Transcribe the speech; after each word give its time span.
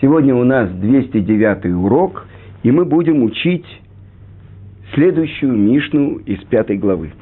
Сегодня 0.00 0.34
у 0.34 0.44
нас 0.44 0.70
209 0.70 1.66
урок, 1.74 2.26
и 2.62 2.70
мы 2.70 2.84
будем 2.84 3.22
учить 3.22 3.64
следующую 4.94 5.52
Мишну 5.52 6.16
из 6.18 6.38
пятой 6.44 6.76
главы. 6.76 7.12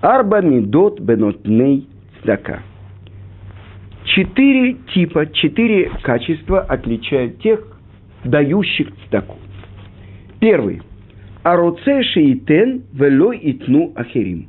Арба 0.00 0.40
мидот 0.40 1.00
бенотней 1.00 1.88
цдака. 2.22 2.60
Четыре 4.04 4.74
типа, 4.94 5.26
четыре 5.26 5.90
качества 6.02 6.60
отличают 6.60 7.40
тех, 7.40 7.60
дающих 8.24 8.88
цдаку. 9.08 9.36
Первый. 10.38 10.82
Ароце 11.42 12.02
шеитен 12.04 12.84
велой 12.92 13.40
итну 13.42 13.92
ахерим. 13.96 14.46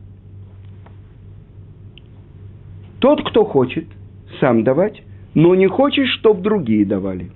Тот, 3.00 3.28
кто 3.30 3.46
хочет 3.46 3.86
сам 4.40 4.64
давать, 4.64 5.02
но 5.34 5.56
не 5.56 5.68
хочет, 5.68 6.08
чтобы 6.08 6.42
другие 6.42 6.86
давали. 6.86 7.32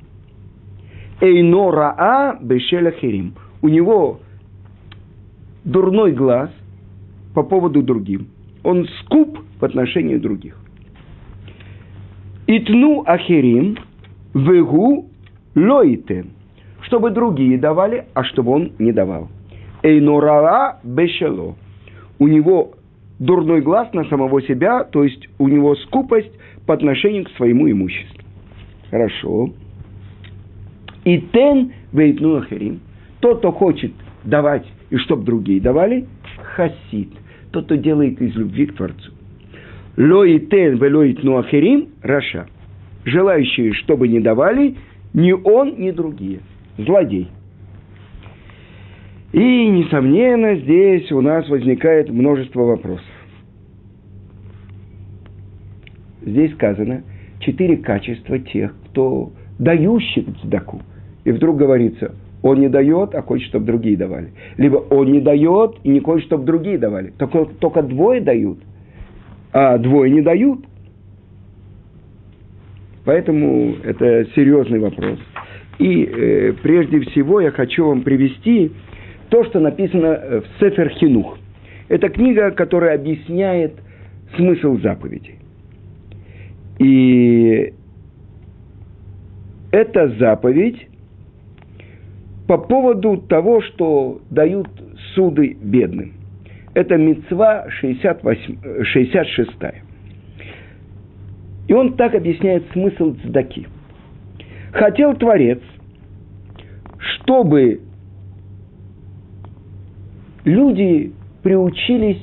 Эйно 1.21 1.71
раа 1.71 2.37
бешеля 2.41 2.91
херим. 2.91 3.33
У 3.61 3.69
него 3.69 4.19
дурной 5.63 6.11
глаз 6.11 6.49
по 7.33 7.43
поводу 7.43 7.81
другим. 7.81 8.27
Он 8.63 8.87
скуп 8.99 9.39
в 9.59 9.65
отношении 9.65 10.17
других. 10.17 10.57
Итну 12.47 13.03
ахерим 13.05 13.77
вегу 14.33 15.09
лоитен. 15.55 16.31
Чтобы 16.81 17.11
другие 17.11 17.57
давали, 17.57 18.07
а 18.13 18.23
чтобы 18.25 18.51
он 18.51 18.73
не 18.77 18.91
давал. 18.91 19.29
Эйно 19.83 20.19
раа 20.19 20.79
бешело. 20.83 21.55
У 22.19 22.27
него 22.27 22.73
дурной 23.25 23.61
глаз 23.61 23.91
на 23.93 24.03
самого 24.05 24.41
себя, 24.41 24.83
то 24.83 25.03
есть 25.03 25.27
у 25.39 25.47
него 25.47 25.75
скупость 25.75 26.31
по 26.65 26.73
отношению 26.73 27.25
к 27.25 27.31
своему 27.31 27.69
имуществу. 27.69 28.21
Хорошо. 28.89 29.49
И 31.05 31.19
тен 31.19 31.71
вейтну 31.91 32.37
ахерим. 32.37 32.79
Тот, 33.21 33.39
кто 33.39 33.51
хочет 33.51 33.93
давать, 34.23 34.65
и 34.89 34.97
чтобы 34.97 35.23
другие 35.23 35.61
давали, 35.61 36.05
хасид. 36.41 37.09
Тот, 37.51 37.65
кто 37.65 37.75
делает 37.75 38.21
из 38.21 38.35
любви 38.35 38.65
к 38.65 38.75
Творцу. 38.75 39.11
Ло 39.95 40.23
и 40.23 40.39
тен 40.39 40.77
велоитну 40.77 41.37
ахерим 41.37 41.89
раша. 42.01 42.47
Желающие, 43.05 43.73
чтобы 43.73 44.07
не 44.07 44.19
давали, 44.19 44.75
ни 45.13 45.31
он, 45.31 45.75
ни 45.77 45.91
другие. 45.91 46.39
Злодей. 46.77 47.27
И, 49.33 49.39
несомненно, 49.39 50.55
здесь 50.55 51.11
у 51.11 51.21
нас 51.21 51.47
возникает 51.49 52.09
множество 52.09 52.61
вопросов. 52.61 53.12
Здесь 56.25 56.53
сказано 56.53 57.03
четыре 57.39 57.77
качества 57.77 58.39
тех, 58.39 58.73
кто 58.89 59.31
дающих 59.59 60.25
цдаку. 60.41 60.81
И 61.25 61.31
вдруг 61.31 61.57
говорится, 61.57 62.13
он 62.41 62.59
не 62.59 62.69
дает, 62.69 63.15
а 63.15 63.21
хочет, 63.21 63.47
чтобы 63.47 63.65
другие 63.65 63.97
давали. 63.97 64.31
Либо 64.57 64.77
он 64.77 65.11
не 65.11 65.21
дает 65.21 65.77
и 65.83 65.89
не 65.89 65.99
хочет, 65.99 66.25
чтобы 66.27 66.45
другие 66.45 66.77
давали. 66.77 67.13
Только, 67.17 67.45
только 67.59 67.81
двое 67.81 68.21
дают, 68.21 68.59
а 69.51 69.77
двое 69.77 70.11
не 70.11 70.21
дают. 70.21 70.59
Поэтому 73.05 73.75
это 73.83 74.25
серьезный 74.35 74.79
вопрос. 74.79 75.19
И 75.79 76.03
э, 76.03 76.53
прежде 76.61 76.99
всего 77.01 77.41
я 77.41 77.51
хочу 77.51 77.85
вам 77.85 78.01
привести 78.01 78.71
то, 79.29 79.43
что 79.45 79.59
написано 79.59 80.41
в 80.41 80.59
Сефер 80.59 80.89
Хинух. 80.89 81.37
Это 81.89 82.09
книга, 82.09 82.51
которая 82.51 82.95
объясняет 82.95 83.73
смысл 84.35 84.77
заповедей. 84.79 85.42
И 86.79 87.73
эта 89.71 90.09
заповедь 90.19 90.87
по 92.47 92.57
поводу 92.57 93.17
того, 93.17 93.61
что 93.61 94.21
дают 94.29 94.67
суды 95.13 95.57
бедным. 95.61 96.13
Это 96.73 96.97
мецва 96.97 97.69
68, 97.69 98.83
66. 98.83 99.51
И 101.67 101.73
он 101.73 101.95
так 101.95 102.15
объясняет 102.15 102.63
смысл 102.73 103.15
цдаки. 103.23 103.67
Хотел 104.73 105.15
Творец, 105.15 105.61
чтобы 106.99 107.81
люди 110.43 111.13
приучились 111.41 112.21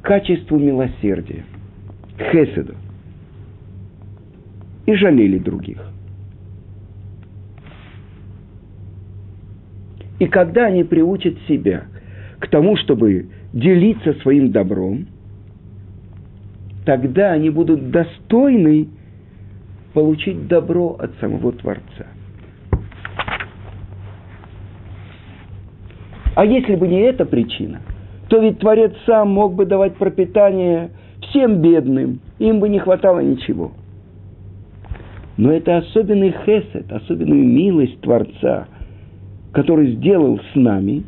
к 0.00 0.04
качеству 0.06 0.58
милосердия, 0.58 1.44
хеседу– 2.30 2.74
и 4.88 4.94
жалели 4.94 5.36
других. 5.36 5.84
И 10.18 10.26
когда 10.26 10.64
они 10.64 10.82
приучат 10.82 11.34
себя 11.46 11.84
к 12.38 12.48
тому, 12.48 12.74
чтобы 12.78 13.26
делиться 13.52 14.14
своим 14.22 14.50
добром, 14.50 15.06
тогда 16.86 17.32
они 17.32 17.50
будут 17.50 17.90
достойны 17.90 18.88
получить 19.92 20.48
добро 20.48 20.96
от 20.98 21.12
самого 21.20 21.52
Творца. 21.52 22.06
А 26.34 26.46
если 26.46 26.76
бы 26.76 26.88
не 26.88 27.00
эта 27.00 27.26
причина, 27.26 27.82
то 28.30 28.38
ведь 28.38 28.58
Творец 28.58 28.94
сам 29.04 29.28
мог 29.28 29.54
бы 29.54 29.66
давать 29.66 29.96
пропитание 29.96 30.92
всем 31.28 31.60
бедным, 31.60 32.20
им 32.38 32.58
бы 32.58 32.70
не 32.70 32.78
хватало 32.78 33.20
ничего– 33.20 33.72
но 35.38 35.52
это 35.52 35.78
особенный 35.78 36.34
хесед, 36.44 36.90
особенную 36.90 37.44
милость 37.44 38.00
Творца, 38.00 38.66
который 39.52 39.94
сделал 39.94 40.40
с 40.52 40.56
нами, 40.56 41.04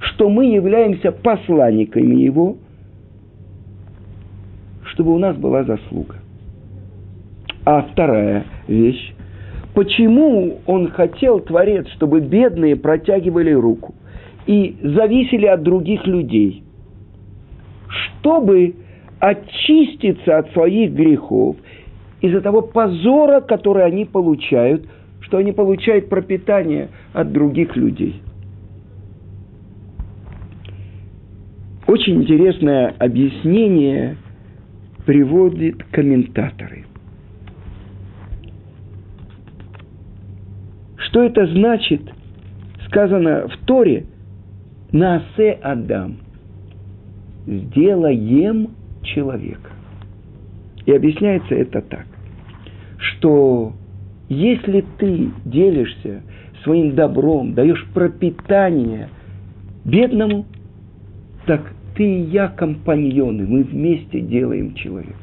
что 0.00 0.30
мы 0.30 0.46
являемся 0.46 1.12
посланниками 1.12 2.16
Его, 2.16 2.56
чтобы 4.84 5.14
у 5.14 5.18
нас 5.18 5.36
была 5.36 5.64
заслуга. 5.64 6.16
А 7.66 7.82
вторая 7.82 8.46
вещь. 8.68 9.12
Почему 9.74 10.60
он 10.64 10.88
хотел, 10.88 11.40
Творец, 11.40 11.86
чтобы 11.88 12.20
бедные 12.20 12.76
протягивали 12.76 13.50
руку 13.50 13.94
и 14.46 14.76
зависели 14.82 15.44
от 15.44 15.62
других 15.62 16.06
людей? 16.06 16.62
Чтобы 17.88 18.76
очиститься 19.20 20.38
от 20.38 20.50
своих 20.52 20.92
грехов 20.92 21.56
из-за 22.26 22.40
того 22.40 22.62
позора, 22.62 23.40
который 23.40 23.84
они 23.84 24.04
получают, 24.04 24.86
что 25.20 25.38
они 25.38 25.52
получают 25.52 26.08
пропитание 26.08 26.88
от 27.12 27.32
других 27.32 27.76
людей. 27.76 28.22
Очень 31.86 32.22
интересное 32.22 32.94
объяснение 32.98 34.16
приводит 35.04 35.82
комментаторы. 35.92 36.84
Что 40.96 41.22
это 41.22 41.46
значит? 41.46 42.02
Сказано 42.88 43.48
в 43.48 43.56
Торе 43.66 44.06
«Насе 44.92 45.52
Адам»– 45.62 46.16
«Сделаем 47.46 48.70
человека». 49.02 49.70
И 50.86 50.92
объясняется 50.92 51.54
это 51.54 51.82
так, 51.82 52.06
что 53.06 53.72
если 54.28 54.84
ты 54.98 55.30
делишься 55.44 56.22
своим 56.64 56.94
добром, 56.94 57.54
даешь 57.54 57.84
пропитание 57.94 59.08
бедному, 59.84 60.46
так 61.46 61.62
ты 61.94 62.04
и 62.04 62.22
я 62.22 62.48
компаньоны, 62.48 63.46
мы 63.46 63.62
вместе 63.62 64.20
делаем 64.20 64.74
человека. 64.74 65.14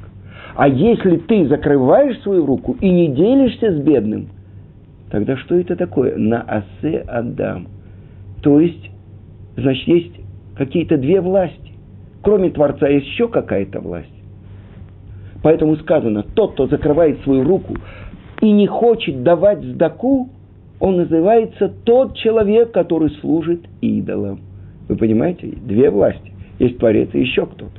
А 0.55 0.67
если 0.67 1.17
ты 1.17 1.47
закрываешь 1.47 2.19
свою 2.21 2.45
руку 2.45 2.77
и 2.79 2.89
не 2.89 3.09
делишься 3.09 3.73
с 3.73 3.79
бедным, 3.79 4.29
тогда 5.09 5.35
что 5.37 5.55
это 5.55 5.75
такое? 5.75 6.15
На 6.17 6.41
асе 6.41 6.99
Адам. 7.07 7.67
То 8.41 8.59
есть, 8.59 8.91
значит, 9.57 9.87
есть 9.87 10.19
какие-то 10.55 10.97
две 10.97 11.21
власти. 11.21 11.73
Кроме 12.21 12.51
Творца 12.51 12.87
есть 12.87 13.07
еще 13.07 13.27
какая-то 13.27 13.81
власть. 13.81 14.12
Поэтому 15.43 15.75
сказано, 15.75 16.23
тот, 16.23 16.53
кто 16.53 16.67
закрывает 16.67 17.21
свою 17.23 17.43
руку 17.43 17.75
и 18.41 18.49
не 18.49 18.65
хочет 18.65 19.23
давать 19.23 19.61
сдаку, 19.61 20.29
он 20.79 20.97
называется 20.97 21.67
тот 21.83 22.15
человек, 22.15 22.71
который 22.71 23.09
служит 23.21 23.65
идолам. 23.81 24.39
Вы 24.87 24.95
понимаете? 24.95 25.47
Две 25.47 25.89
власти. 25.89 26.31
Есть 26.59 26.77
Творец 26.77 27.09
и 27.13 27.19
еще 27.19 27.45
кто-то. 27.45 27.71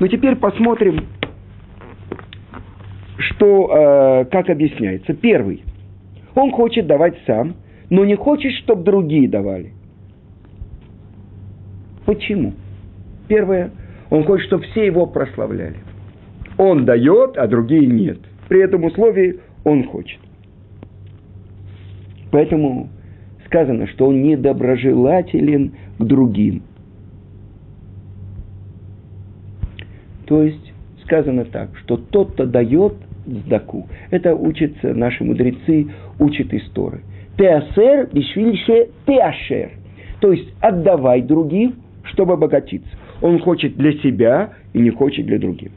Но 0.00 0.06
теперь 0.06 0.36
посмотрим, 0.36 1.06
что, 3.16 3.70
э, 3.70 4.24
как 4.26 4.50
объясняется. 4.50 5.14
Первый. 5.14 5.64
Он 6.34 6.52
хочет 6.52 6.86
давать 6.86 7.16
сам, 7.26 7.54
но 7.88 8.04
не 8.04 8.16
хочет, 8.16 8.52
чтобы 8.64 8.84
другие 8.84 9.28
давали. 9.28 9.72
Почему? 12.04 12.52
Первое. 13.28 13.70
Он 14.10 14.24
хочет, 14.24 14.46
чтобы 14.46 14.64
все 14.64 14.86
его 14.86 15.06
прославляли. 15.06 15.76
Он 16.58 16.84
дает, 16.84 17.38
а 17.38 17.46
другие 17.46 17.86
нет. 17.86 18.18
При 18.48 18.60
этом 18.60 18.84
условии 18.84 19.38
он 19.64 19.84
хочет. 19.84 20.18
Поэтому 22.30 22.90
сказано, 23.46 23.86
что 23.86 24.08
он 24.08 24.22
недоброжелателен 24.22 25.72
к 25.98 26.04
другим. 26.04 26.62
То 30.26 30.42
есть 30.42 30.72
сказано 31.04 31.46
так, 31.46 31.70
что 31.78 31.96
тот, 31.96 32.32
кто 32.32 32.44
дает 32.44 32.94
сдаку, 33.24 33.88
это 34.10 34.34
учатся 34.34 34.92
наши 34.92 35.24
мудрецы, 35.24 35.88
учат 36.18 36.52
истории. 36.52 37.00
Теасер 37.38 38.08
бишвильше 38.12 38.88
теашер. 39.06 39.70
То 40.20 40.32
есть 40.32 40.52
отдавай 40.60 41.22
другим, 41.22 41.76
чтобы 42.02 42.34
обогатиться. 42.34 42.90
Он 43.22 43.38
хочет 43.38 43.76
для 43.76 43.92
себя 44.00 44.50
и 44.72 44.80
не 44.80 44.90
хочет 44.90 45.24
для 45.26 45.38
других. 45.38 45.70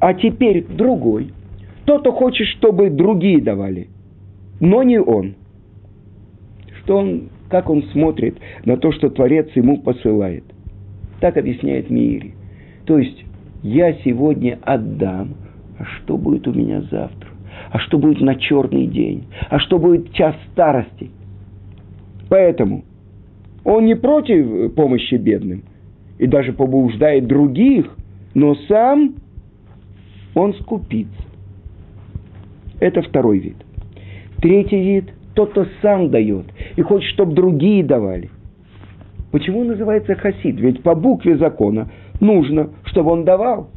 А 0.00 0.14
теперь 0.14 0.64
другой. 0.66 1.32
Тот, 1.84 2.00
кто 2.00 2.12
хочет, 2.12 2.46
чтобы 2.48 2.90
другие 2.90 3.40
давали, 3.40 3.88
но 4.58 4.82
не 4.82 4.98
он. 5.00 5.34
Что 6.82 6.96
он, 6.98 7.28
как 7.48 7.68
он 7.68 7.82
смотрит 7.92 8.38
на 8.64 8.76
то, 8.76 8.92
что 8.92 9.10
Творец 9.10 9.48
ему 9.54 9.78
посылает. 9.78 10.44
Так 11.20 11.36
объясняет 11.36 11.90
Мири. 11.90 12.34
То 12.86 12.98
есть, 12.98 13.24
я 13.62 13.92
сегодня 14.04 14.58
отдам, 14.62 15.34
а 15.78 15.84
что 15.84 16.16
будет 16.16 16.48
у 16.48 16.54
меня 16.54 16.80
завтра? 16.82 17.28
А 17.70 17.78
что 17.78 17.98
будет 17.98 18.20
на 18.20 18.36
черный 18.36 18.86
день? 18.86 19.24
А 19.50 19.58
что 19.58 19.78
будет 19.78 20.12
час 20.12 20.34
старости? 20.52 21.10
Поэтому 22.30 22.84
он 23.64 23.84
не 23.84 23.96
против 23.96 24.74
помощи 24.74 25.16
бедным 25.16 25.64
и 26.18 26.26
даже 26.26 26.52
побуждает 26.52 27.26
других, 27.26 27.94
но 28.34 28.54
сам 28.66 29.14
он 30.34 30.54
скупится. 30.54 31.22
Это 32.78 33.02
второй 33.02 33.38
вид. 33.38 33.56
Третий 34.38 34.80
вид– 34.80 35.12
тот, 35.34 35.50
кто 35.50 35.66
сам 35.82 36.10
дает 36.10 36.46
и 36.76 36.82
хочет, 36.82 37.08
чтобы 37.10 37.34
другие 37.34 37.84
давали. 37.84 38.30
Почему 39.30 39.64
называется 39.64 40.14
хасид? 40.14 40.58
Ведь 40.58 40.82
по 40.82 40.94
букве 40.94 41.36
закона 41.36 41.90
нужно, 42.20 42.70
чтобы 42.84 43.12
он 43.12 43.24
давал. 43.24 43.70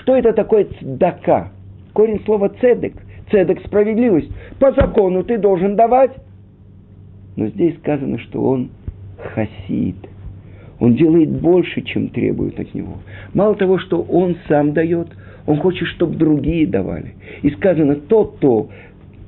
Что 0.00 0.16
это 0.16 0.32
такое 0.32 0.66
цдака? 0.80 1.50
Корень 1.92 2.20
слова 2.24 2.50
цедек. 2.60 2.94
Цедек– 3.30 3.60
справедливость. 3.66 4.30
По 4.58 4.72
закону 4.72 5.24
ты 5.24 5.38
должен 5.38 5.76
давать. 5.76 6.12
Но 7.36 7.46
здесь 7.48 7.76
сказано, 7.78 8.18
что 8.18 8.42
он 8.42 8.70
хасид. 9.18 9.96
Он 10.78 10.94
делает 10.94 11.30
больше, 11.30 11.82
чем 11.82 12.08
требует 12.08 12.58
от 12.58 12.72
него. 12.74 12.98
Мало 13.34 13.54
того, 13.54 13.78
что 13.78 14.00
он 14.00 14.36
сам 14.48 14.72
дает, 14.72 15.08
он 15.46 15.58
хочет, 15.58 15.88
чтобы 15.88 16.16
другие 16.16 16.66
давали. 16.66 17.14
И 17.42 17.50
сказано, 17.50 17.96
тот, 17.96 18.36
кто 18.36 18.68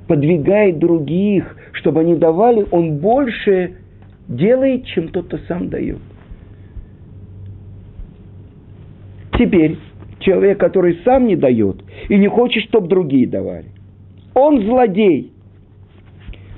подвигает 0.07 0.79
других, 0.79 1.57
чтобы 1.73 2.01
они 2.01 2.17
давали, 2.17 2.67
он 2.71 2.99
больше 2.99 3.77
делает, 4.29 4.87
чем 4.87 5.09
тот, 5.09 5.27
кто 5.27 5.39
сам 5.49 5.69
дает. 5.69 5.99
Теперь 9.39 9.79
человек, 10.21 10.59
который 10.59 10.99
сам 11.05 11.27
не 11.27 11.37
дает 11.37 11.83
и 12.09 12.17
не 12.17 12.29
хочет, 12.29 12.65
чтобы 12.65 12.89
другие 12.89 13.27
давали, 13.27 13.67
он 14.35 14.63
злодей, 14.63 15.33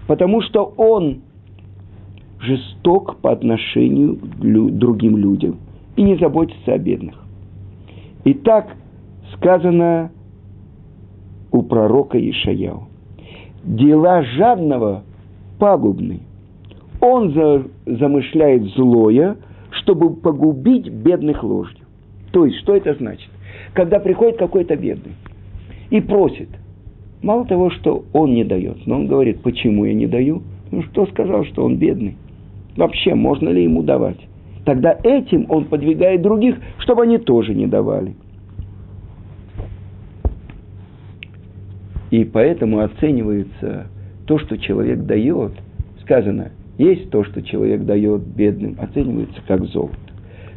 потому 0.06 0.42
что 0.42 0.74
он 0.76 1.22
жесток 2.40 3.20
по 3.20 3.32
отношению 3.32 4.16
к 4.16 4.78
другим 4.78 5.16
людям 5.16 5.58
и 5.96 6.02
не 6.02 6.16
заботится 6.16 6.74
о 6.74 6.78
бедных. 6.78 7.14
Итак, 8.24 8.76
сказано 9.34 10.10
у 11.50 11.62
пророка 11.62 12.18
Ишаяу. 12.18 12.88
Дела 13.62 14.22
жадного 14.22 15.04
пагубны. 15.58 16.20
Он 17.00 17.32
за, 17.32 17.64
замышляет 17.86 18.64
злое, 18.74 19.36
чтобы 19.70 20.14
погубить 20.14 20.88
бедных 20.88 21.42
ложью. 21.42 21.78
То 22.32 22.46
есть, 22.46 22.58
что 22.58 22.74
это 22.74 22.94
значит? 22.94 23.30
Когда 23.72 24.00
приходит 24.00 24.38
какой-то 24.38 24.76
бедный 24.76 25.12
и 25.90 26.00
просит, 26.00 26.48
мало 27.22 27.44
того, 27.44 27.70
что 27.70 28.04
он 28.12 28.34
не 28.34 28.44
дает, 28.44 28.86
но 28.86 28.96
он 28.96 29.06
говорит, 29.06 29.42
почему 29.42 29.84
я 29.84 29.94
не 29.94 30.06
даю? 30.06 30.42
Ну, 30.70 30.82
что 30.82 31.06
сказал, 31.06 31.44
что 31.44 31.64
он 31.64 31.76
бедный? 31.76 32.16
Вообще, 32.76 33.14
можно 33.14 33.48
ли 33.48 33.62
ему 33.62 33.82
давать? 33.82 34.18
Тогда 34.64 34.98
этим 35.04 35.46
он 35.48 35.66
подвигает 35.66 36.22
других, 36.22 36.56
чтобы 36.78 37.02
они 37.02 37.18
тоже 37.18 37.54
не 37.54 37.66
давали. 37.66 38.16
И 42.14 42.24
поэтому 42.24 42.78
оценивается 42.78 43.88
то, 44.26 44.38
что 44.38 44.56
человек 44.56 45.00
дает. 45.00 45.50
Сказано, 46.02 46.52
есть 46.78 47.10
то, 47.10 47.24
что 47.24 47.42
человек 47.42 47.84
дает 47.84 48.22
бедным, 48.22 48.76
оценивается 48.78 49.40
как 49.48 49.64
золото. 49.64 49.96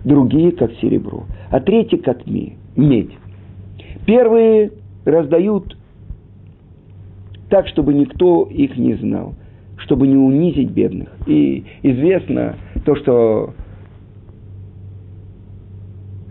Другие 0.05 0.51
как 0.51 0.71
серебро. 0.73 1.25
А 1.49 1.59
третьи 1.59 1.97
как 1.97 2.27
медь. 2.27 3.09
Первые 4.05 4.71
раздают 5.03 5.75
так, 7.49 7.67
чтобы 7.69 7.95
никто 7.95 8.43
их 8.43 8.77
не 8.77 8.93
знал 8.93 9.33
чтобы 9.79 10.07
не 10.07 10.17
унизить 10.17 10.71
бедных. 10.71 11.09
И 11.27 11.63
известно 11.83 12.55
то, 12.83 12.95
что 12.95 13.53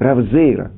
Равзейра, 0.00 0.72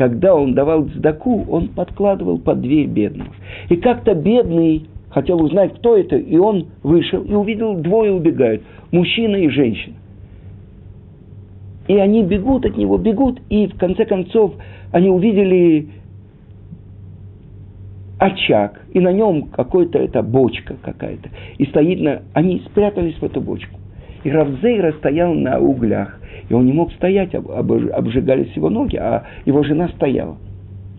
когда 0.00 0.34
он 0.34 0.54
давал 0.54 0.88
цдаку, 0.88 1.44
он 1.46 1.68
подкладывал 1.68 2.38
под 2.38 2.62
дверь 2.62 2.86
бедного. 2.86 3.34
И 3.68 3.76
как-то 3.76 4.14
бедный 4.14 4.86
хотел 5.10 5.42
узнать, 5.42 5.74
кто 5.74 5.94
это, 5.94 6.16
и 6.16 6.38
он 6.38 6.68
вышел 6.82 7.22
и 7.22 7.34
увидел, 7.34 7.74
двое 7.74 8.10
убегают, 8.10 8.62
мужчина 8.92 9.36
и 9.36 9.50
женщина. 9.50 9.96
И 11.86 11.98
они 11.98 12.22
бегут 12.22 12.64
от 12.64 12.78
него, 12.78 12.96
бегут, 12.96 13.42
и 13.50 13.66
в 13.66 13.76
конце 13.76 14.06
концов 14.06 14.54
они 14.90 15.10
увидели 15.10 15.90
очаг, 18.16 18.80
и 18.94 19.00
на 19.00 19.12
нем 19.12 19.50
какой-то 19.50 19.98
это 19.98 20.22
бочка 20.22 20.76
какая-то. 20.80 21.28
И 21.58 21.66
стоит 21.66 22.00
на... 22.00 22.22
Они 22.32 22.62
спрятались 22.70 23.16
в 23.16 23.22
эту 23.22 23.42
бочку. 23.42 23.79
И 24.24 24.30
Равзейра 24.30 24.92
стоял 24.98 25.32
на 25.34 25.58
углях. 25.58 26.18
И 26.48 26.54
он 26.54 26.66
не 26.66 26.72
мог 26.72 26.92
стоять, 26.92 27.34
об, 27.34 27.72
обжигались 27.72 28.52
его 28.54 28.70
ноги, 28.70 28.96
а 28.96 29.24
его 29.46 29.62
жена 29.62 29.88
стояла. 29.88 30.36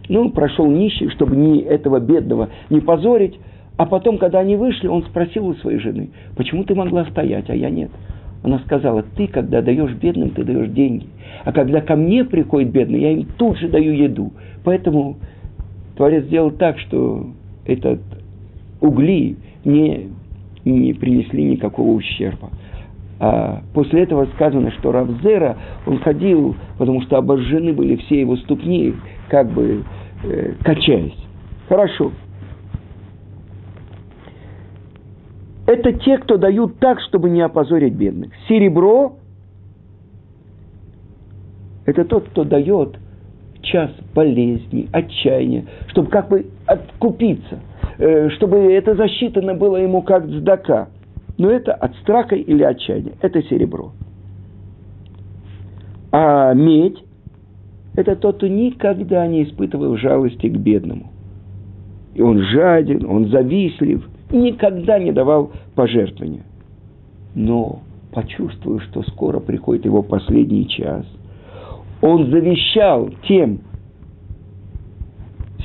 Ну, 0.10 0.30
прошел 0.32 0.68
нищий, 0.68 1.10
чтобы 1.10 1.36
ни 1.36 1.60
этого 1.62 2.00
бедного 2.00 2.50
не 2.70 2.80
позорить. 2.80 3.40
А 3.78 3.86
потом, 3.86 4.18
когда 4.18 4.40
они 4.40 4.56
вышли, 4.56 4.88
он 4.88 5.04
спросил 5.04 5.48
у 5.48 5.54
своей 5.56 5.80
жены, 5.80 6.10
почему 6.36 6.64
ты 6.64 6.76
могла 6.76 7.06
стоять, 7.06 7.50
а 7.50 7.56
я 7.56 7.70
нет. 7.70 7.92
Она 8.44 8.60
сказала, 8.60 9.04
ты, 9.04 9.28
когда 9.28 9.62
даешь 9.62 9.94
бедным, 9.94 10.32
ты 10.32 10.44
даешь 10.44 10.70
деньги. 10.70 11.08
А 11.44 11.52
когда 11.52 11.82
ко 11.82 11.96
мне 11.96 12.26
приходит 12.26 12.72
бедный, 12.72 13.00
я 13.00 13.12
им 13.12 13.28
тут 13.38 13.58
же 13.58 13.70
даю 13.70 13.94
еду. 13.94 14.32
Поэтому 14.64 15.18
Творец 15.96 16.26
сделал 16.26 16.52
так, 16.52 16.80
что 16.80 17.28
этот 17.66 18.02
угли 18.80 19.38
не, 19.64 20.10
не 20.66 20.94
принесли 20.94 21.44
никакого 21.44 21.92
ущерба. 21.92 22.50
А 23.24 23.62
после 23.76 24.02
этого 24.02 24.26
сказано, 24.34 24.72
что 24.72 24.92
Равзера, 24.92 25.56
он 25.86 26.00
ходил, 26.00 26.56
потому 26.80 27.04
что 27.04 27.20
обожжены 27.20 27.72
были 27.72 27.96
все 27.98 28.22
его 28.22 28.36
ступни, 28.38 28.96
как 29.30 29.48
бы 29.52 29.84
э, 30.24 30.54
качаясь. 30.64 31.16
Хорошо. 31.70 32.12
Это 35.68 35.94
те, 35.94 36.18
кто 36.18 36.38
дают 36.38 36.80
так, 36.80 37.00
чтобы 37.02 37.30
не 37.30 37.42
опозорить 37.42 37.94
бедных. 37.94 38.32
Серебро– 38.50 39.18
это 41.86 42.04
тот, 42.06 42.28
кто 42.30 42.44
дает 42.44 42.98
час 43.62 43.92
болезни, 44.16 44.90
отчаяния, 44.92 45.68
чтобы 45.90 46.10
как 46.10 46.28
бы 46.28 46.48
откупиться, 46.66 47.60
э, 48.00 48.30
чтобы 48.32 48.58
это 48.74 48.96
засчитано 48.96 49.54
было 49.54 49.78
ему 49.78 50.02
как 50.02 50.28
дздака. 50.28 50.90
Но 51.42 51.50
это 51.50 51.74
от 51.74 51.96
страха 51.96 52.36
или 52.36 52.62
отчаяния. 52.62 53.14
Это 53.20 53.42
серебро. 53.42 53.94
А 56.12 56.54
медь– 56.54 57.04
это 57.96 58.16
тот, 58.16 58.36
кто 58.36 58.48
никогда 58.48 59.26
не 59.26 59.46
испытывал 59.46 59.98
жалости 59.98 60.48
к 60.48 60.56
бедному. 60.56 61.12
И 62.14 62.22
он 62.22 62.44
жаден, 62.44 63.08
он 63.10 63.30
завистлив, 63.30 64.08
никогда 64.32 65.00
не 65.00 65.12
давал 65.12 65.52
пожертвования. 65.74 66.44
Но 67.34 67.80
почувствуя, 68.14 68.78
что 68.82 69.02
скоро 69.02 69.40
приходит 69.40 69.86
его 69.86 70.04
последний 70.04 70.68
час– 70.68 71.08
он 72.02 72.32
завещал 72.32 73.10
тем 73.28 73.60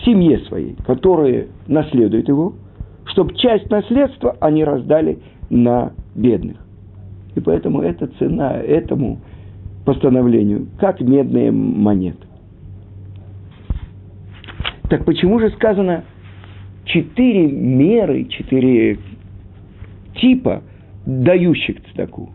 семье 0.05 0.39
своей, 0.41 0.77
которые 0.87 1.49
наследуют 1.67 2.29
его, 2.29 2.53
чтобы 3.07 3.35
часть 3.35 3.71
наследства 3.71 4.37
они 4.41 4.63
раздали 4.63 5.19
на 5.51 5.93
бедных. 6.15 6.57
И 7.35 7.41
поэтому 7.41 7.83
это 7.83 8.07
цена 8.19 8.57
этому 8.57 9.21
постановлению, 9.85 10.67
как 10.79 11.01
медная 11.01 11.53
монета. 11.53 12.27
Так 14.89 15.05
почему 15.05 15.39
же 15.41 15.51
сказано 15.51 16.05
четыре 16.85 17.49
меры, 17.49 18.25
четыре 18.25 18.99
типа 20.17 20.63
дающих 21.05 21.77
цдаку. 21.93 22.31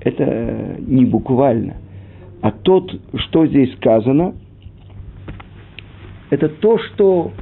Это 0.00 0.76
не 0.80 1.04
буквально. 1.04 1.76
А 2.40 2.50
тот, 2.50 2.92
что 3.14 3.46
здесь 3.46 3.72
сказано, 3.76 4.34
это 6.30 6.48
то, 6.48 6.78
что 6.78 7.32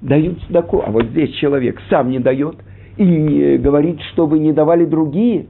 дают 0.00 0.40
цдаку. 0.48 0.82
А 0.84 0.90
вот 0.90 1.06
здесь 1.06 1.30
человек 1.34 1.80
сам 1.90 2.10
не 2.10 2.18
дает 2.18 2.56
и 2.96 3.58
говорит, 3.58 4.00
чтобы 4.12 4.38
не 4.38 4.52
давали 4.52 4.84
другие. 4.84 5.46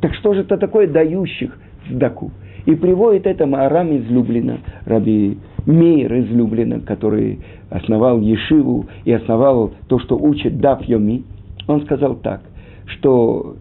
Так 0.00 0.14
что 0.14 0.34
же 0.34 0.40
это 0.40 0.56
такое 0.56 0.86
дающих 0.86 1.56
цдаку? 1.88 2.30
И 2.66 2.74
приводит 2.74 3.26
это 3.26 3.46
Маарам 3.46 3.92
из 3.92 4.10
Люблина, 4.10 4.58
Раби 4.86 5.38
Мейер 5.66 6.14
из 6.14 6.30
Люблина, 6.30 6.80
который 6.80 7.40
основал 7.70 8.20
Ешиву 8.20 8.86
и 9.04 9.12
основал 9.12 9.72
то, 9.88 9.98
что 9.98 10.16
учит 10.16 10.58
Дав 10.58 10.82
Йоми. 10.82 11.24
Он 11.66 11.82
сказал 11.82 12.16
так, 12.16 12.42
что 12.86 13.56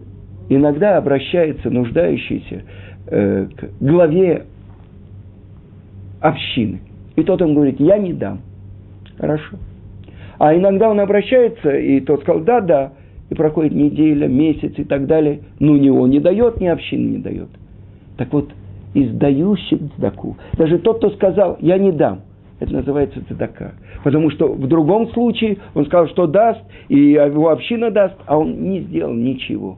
иногда 0.49 0.97
обращается 0.97 1.69
нуждающийся 1.69 2.63
э, 3.07 3.47
к 3.55 3.83
главе 3.83 4.45
общины. 6.21 6.79
И 7.15 7.23
тот 7.23 7.41
ему 7.41 7.55
говорит, 7.55 7.79
я 7.79 7.97
не 7.97 8.13
дам. 8.13 8.39
Хорошо. 9.17 9.57
А 10.43 10.53
иногда 10.53 10.89
он 10.89 10.99
обращается, 10.99 11.73
и 11.73 12.01
тот 12.01 12.23
сказал, 12.23 12.41
да, 12.41 12.59
да, 12.59 12.91
и 13.29 13.33
проходит 13.33 13.71
неделя, 13.71 14.27
месяц 14.27 14.73
и 14.75 14.83
так 14.83 15.07
далее. 15.07 15.39
Ну, 15.61 15.77
ни 15.77 15.87
он 15.87 16.09
не 16.09 16.19
дает, 16.19 16.59
ни 16.59 16.67
община 16.67 17.11
не 17.11 17.17
дает. 17.19 17.47
Так 18.17 18.33
вот, 18.33 18.49
из 18.93 19.09
дающих 19.13 19.79
цдаку. 19.95 20.35
Даже 20.57 20.79
тот, 20.79 20.97
кто 20.97 21.11
сказал, 21.11 21.57
я 21.61 21.77
не 21.77 21.93
дам, 21.93 22.23
это 22.59 22.73
называется 22.73 23.23
цдака. 23.25 23.75
Потому 24.03 24.29
что 24.31 24.49
в 24.49 24.67
другом 24.67 25.07
случае 25.11 25.59
он 25.75 25.85
сказал, 25.85 26.09
что 26.09 26.27
даст, 26.27 26.59
и 26.89 27.11
его 27.11 27.47
община 27.47 27.89
даст, 27.89 28.17
а 28.25 28.37
он 28.37 28.63
не 28.63 28.81
сделал 28.81 29.13
ничего. 29.13 29.77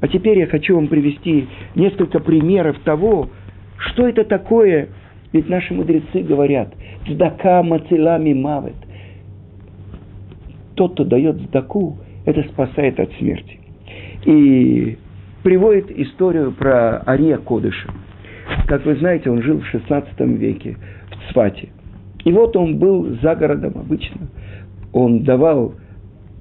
А 0.00 0.08
теперь 0.08 0.38
я 0.38 0.46
хочу 0.46 0.76
вам 0.76 0.88
привести 0.88 1.46
несколько 1.74 2.20
примеров 2.20 2.78
того, 2.84 3.28
что 3.76 4.08
это 4.08 4.24
такое. 4.24 4.88
Ведь 5.34 5.50
наши 5.50 5.74
мудрецы 5.74 6.22
говорят, 6.22 6.72
цдака 7.06 7.62
мацелами 7.62 8.32
мавет. 8.32 8.76
Тот, 10.74 10.92
кто 10.94 11.04
дает 11.04 11.40
цдаку, 11.48 11.98
это 12.24 12.42
спасает 12.48 12.98
от 12.98 13.12
смерти. 13.14 13.58
И 14.24 14.98
приводит 15.42 15.90
историю 15.90 16.52
про 16.52 17.02
Ария 17.06 17.36
Кодыша. 17.38 17.90
Как 18.66 18.84
вы 18.84 18.96
знаете, 18.96 19.30
он 19.30 19.42
жил 19.42 19.60
в 19.60 19.66
16 19.66 20.20
веке 20.20 20.76
в 21.10 21.32
Цвате. 21.32 21.68
И 22.24 22.32
вот 22.32 22.56
он 22.56 22.78
был 22.78 23.18
за 23.22 23.34
городом 23.34 23.74
обычно. 23.76 24.28
Он 24.92 25.22
давал 25.22 25.74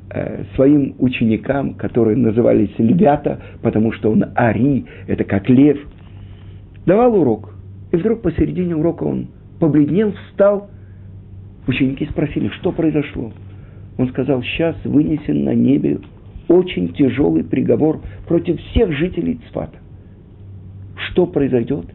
э, 0.09 0.45
своим 0.55 0.95
ученикам, 0.99 1.73
которые 1.73 2.15
назывались 2.15 2.71
львята, 2.77 3.41
потому 3.61 3.91
что 3.91 4.11
он 4.11 4.25
Ари, 4.35 4.85
это 5.07 5.25
как 5.25 5.49
лев, 5.49 5.77
давал 6.85 7.15
урок. 7.19 7.53
И 7.91 7.97
вдруг 7.97 8.21
посередине 8.21 8.75
урока 8.75 9.03
он 9.03 9.27
побледнел, 9.59 10.13
встал. 10.13 10.69
Ученики 11.67 12.05
спросили, 12.05 12.49
что 12.59 12.71
произошло. 12.71 13.31
Он 13.97 14.09
сказал, 14.09 14.41
сейчас 14.43 14.75
вынесен 14.83 15.43
на 15.43 15.53
небе 15.53 15.99
очень 16.47 16.93
тяжелый 16.93 17.43
приговор 17.43 18.01
против 18.27 18.59
всех 18.59 18.91
жителей 18.91 19.39
Цфата. 19.49 19.77
Что 20.95 21.25
произойдет? 21.25 21.85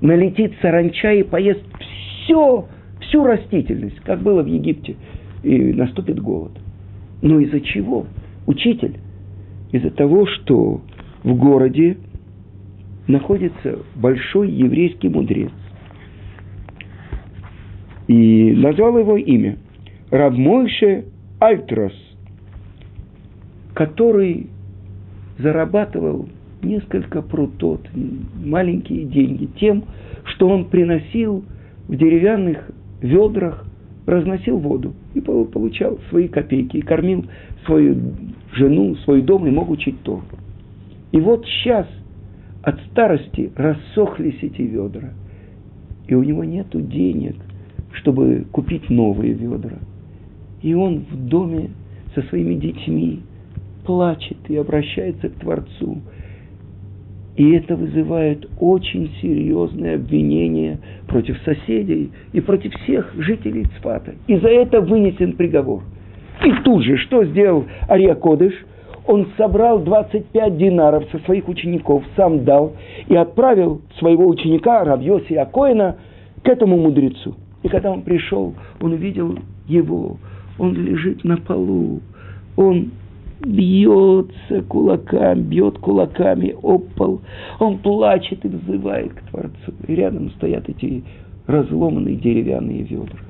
Налетит 0.00 0.54
саранча 0.60 1.12
и 1.12 1.22
поест 1.22 1.62
все, 2.24 2.66
всю 3.00 3.24
растительность, 3.24 3.98
как 4.00 4.20
было 4.20 4.42
в 4.42 4.46
Египте, 4.46 4.96
и 5.42 5.72
наступит 5.72 6.20
голод. 6.20 6.52
Но 7.22 7.40
из-за 7.40 7.60
чего? 7.60 8.06
Учитель. 8.46 8.96
Из-за 9.72 9.90
того, 9.90 10.26
что 10.26 10.82
в 11.22 11.34
городе 11.34 11.96
находится 13.06 13.80
большой 13.96 14.50
еврейский 14.50 15.08
мудрец. 15.08 15.50
И 18.06 18.52
назвал 18.52 18.98
его 18.98 19.16
имя. 19.16 19.58
Равмойше 20.10 21.04
Альтрос– 21.40 21.92
который 23.78 24.48
зарабатывал 25.38 26.28
несколько 26.62 27.22
прутот, 27.22 27.88
маленькие 28.44 29.04
деньги, 29.04 29.48
тем, 29.60 29.84
что 30.24 30.48
он 30.48 30.64
приносил 30.64 31.44
в 31.86 31.94
деревянных 31.94 32.68
ведрах, 33.00 33.64
разносил 34.04 34.58
воду 34.58 34.94
и 35.14 35.20
получал 35.20 36.00
свои 36.10 36.26
копейки, 36.26 36.78
и 36.78 36.82
кормил 36.82 37.26
свою 37.66 37.96
жену, 38.52 38.96
свой 39.04 39.22
дом 39.22 39.46
и 39.46 39.50
мог 39.50 39.70
учить 39.70 40.02
то. 40.02 40.22
И 41.12 41.20
вот 41.20 41.46
сейчас 41.46 41.86
от 42.64 42.80
старости 42.90 43.52
рассохлись 43.54 44.42
эти 44.42 44.62
ведра, 44.62 45.10
и 46.08 46.16
у 46.16 46.24
него 46.24 46.42
нет 46.42 46.66
денег, 46.72 47.36
чтобы 47.92 48.44
купить 48.50 48.90
новые 48.90 49.34
ведра. 49.34 49.78
И 50.62 50.74
он 50.74 51.04
в 51.10 51.28
доме 51.28 51.70
со 52.14 52.22
своими 52.22 52.54
детьми 52.54 53.20
плачет 53.84 54.38
и 54.48 54.56
обращается 54.56 55.28
к 55.28 55.34
Творцу. 55.34 55.98
И 57.36 57.52
это 57.52 57.76
вызывает 57.76 58.48
очень 58.58 59.10
серьезное 59.22 59.94
обвинение 59.94 60.78
против 61.06 61.38
соседей 61.44 62.10
и 62.32 62.40
против 62.40 62.74
всех 62.82 63.14
жителей 63.16 63.66
Цфата. 63.78 64.14
И 64.26 64.36
за 64.36 64.48
это 64.48 64.80
вынесен 64.80 65.34
приговор. 65.34 65.82
И 66.44 66.52
тут 66.64 66.82
же, 66.82 66.96
что 66.96 67.24
сделал 67.24 67.64
Ария 67.88 68.14
Кодыш? 68.14 68.54
Он 69.06 69.28
собрал 69.38 69.78
25 69.78 70.58
динаров 70.58 71.04
со 71.10 71.18
своих 71.20 71.48
учеников, 71.48 72.04
сам 72.14 72.44
дал 72.44 72.74
и 73.06 73.16
отправил 73.16 73.80
своего 73.98 74.28
ученика 74.28 74.84
Равьоси 74.84 75.32
Акоина 75.34 75.96
к 76.42 76.48
этому 76.48 76.76
мудрецу. 76.76 77.34
И 77.62 77.68
когда 77.68 77.90
он 77.90 78.02
пришел, 78.02 78.54
он 78.80 78.92
увидел 78.92 79.38
его, 79.66 80.18
он 80.58 80.74
лежит 80.74 81.24
на 81.24 81.36
полу, 81.36 82.00
он 82.56 82.90
бьется 83.40 84.62
кулаками, 84.62 85.42
бьет 85.42 85.78
кулаками 85.78 86.56
об 86.62 86.88
пол. 86.94 87.20
Он 87.60 87.78
плачет 87.78 88.44
и 88.44 88.48
взывает 88.48 89.12
к 89.12 89.22
Творцу. 89.30 89.72
И 89.86 89.94
рядом 89.94 90.30
стоят 90.32 90.68
эти 90.68 91.04
разломанные 91.46 92.16
деревянные 92.16 92.82
ведра. 92.82 93.20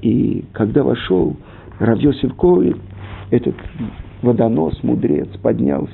И 0.00 0.44
когда 0.52 0.82
вошел 0.82 1.36
Равьосиф 1.78 2.34
Ковид, 2.36 2.76
этот 3.30 3.54
водонос, 4.22 4.82
мудрец, 4.82 5.28
поднялся 5.42 5.92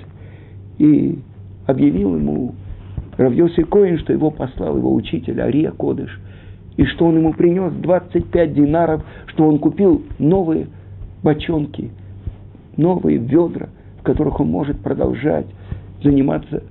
и 0.79 1.19
объявил 1.67 2.17
ему 2.17 2.55
Равьосиф 3.17 3.69
Коин, 3.69 3.99
что 3.99 4.13
его 4.13 4.31
послал 4.31 4.77
его 4.77 4.95
учитель 4.95 5.41
Ария 5.41 5.71
Кодыш, 5.71 6.21
и 6.77 6.85
что 6.85 7.07
он 7.07 7.19
ему 7.19 7.33
принес 7.33 7.73
25 7.73 8.55
динаров, 8.55 9.05
что 9.27 9.47
он 9.47 9.59
купил 9.59 10.03
новые 10.19 10.69
бочонки– 11.23 11.91
новые 12.77 13.19
ведра, 13.19 13.69
в 13.99 14.03
которых 14.03 14.41
он 14.41 14.49
может 14.49 14.81
продолжать 14.81 15.47
заниматься 16.03 16.63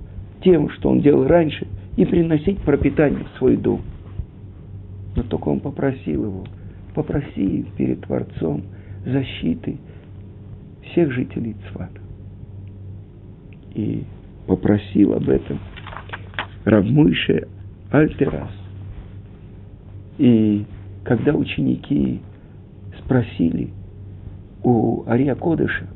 тем, 0.42 0.70
что 0.70 0.90
он 0.90 1.00
делал 1.00 1.26
раньше, 1.26 1.66
и 1.96 2.04
приносить 2.04 2.58
пропитание 2.58 3.24
в 3.24 3.38
свой 3.38 3.56
дом. 3.56 3.82
Но 5.16 5.22
только 5.22 5.48
он 5.48 5.60
попросил 5.60 6.24
его, 6.24 6.44
попроси 6.94 7.66
перед 7.76 8.00
Творцом 8.00 8.62
защиты 9.06 9.78
всех 10.82 11.12
жителей 11.12 11.56
Цвата. 11.70 12.00
И 13.74 14.04
попросил 14.46 15.14
об 15.14 15.28
этом 15.28 15.58
Равмыше 16.64 17.46
Альтерас. 17.90 18.50
И 20.18 20.64
когда 21.04 21.34
ученики 21.34 22.20
спросили 22.98 23.70
у 24.62 25.04
Ария 25.06 25.34
Кодыша, 25.34 25.86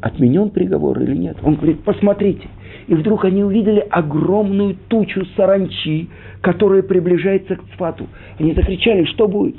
отменен 0.00 0.50
приговор 0.50 1.00
или 1.00 1.16
нет. 1.16 1.38
Он 1.42 1.54
говорит, 1.54 1.80
посмотрите. 1.82 2.46
И 2.88 2.94
вдруг 2.94 3.24
они 3.24 3.42
увидели 3.42 3.80
огромную 3.90 4.76
тучу 4.88 5.24
саранчи, 5.36 6.08
которая 6.42 6.82
приближается 6.82 7.56
к 7.56 7.64
Цфату. 7.70 8.06
Они 8.38 8.52
закричали, 8.52 9.04
что 9.04 9.28
будет? 9.28 9.56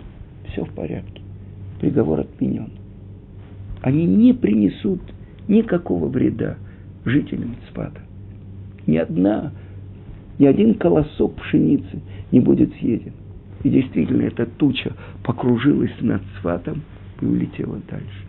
Все 0.49 0.63
в 0.63 0.69
порядке. 0.69 1.21
Приговор 1.79 2.19
отменен. 2.19 2.69
Они 3.81 4.05
не 4.05 4.33
принесут 4.33 5.01
никакого 5.47 6.07
вреда 6.07 6.57
жителям 7.05 7.55
Цфата. 7.69 8.01
Ни 8.85 8.97
одна, 8.97 9.51
ни 10.37 10.45
один 10.45 10.75
колосок 10.75 11.35
пшеницы 11.35 12.01
не 12.31 12.39
будет 12.39 12.71
съеден. 12.75 13.13
И 13.65 13.69
действительно, 13.71 14.21
эта 14.21 14.45
туча 14.45 14.91
покружилась 15.23 15.89
над 15.99 16.21
Цфатом 16.35 16.83
и 17.19 17.25
улетела 17.25 17.79
дальше. 17.89 18.25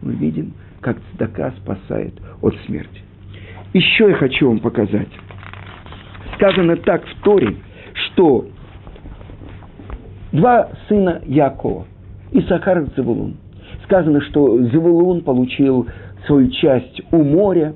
Мы 0.00 0.12
видим, 0.12 0.52
как 0.80 0.96
цдака 1.12 1.52
спасает 1.60 2.14
от 2.40 2.54
смерти. 2.64 3.00
Еще 3.72 4.10
я 4.10 4.14
хочу 4.14 4.46
вам 4.46 4.60
показать. 4.60 5.08
Сказано 6.36 6.76
так 6.76 7.04
в 7.04 7.22
Торе, 7.24 7.56
что 7.94 8.46
два 10.30 10.68
сына 10.88 11.20
Якова, 11.26 11.86
Исахар 12.30 12.82
и 12.82 12.86
Завулун, 12.94 13.34
Сказано, 13.86 14.20
что 14.20 14.56
Завулун 14.68 15.22
получил 15.22 15.88
свою 16.28 16.48
часть 16.52 17.02
у 17.10 17.24
моря, 17.24 17.74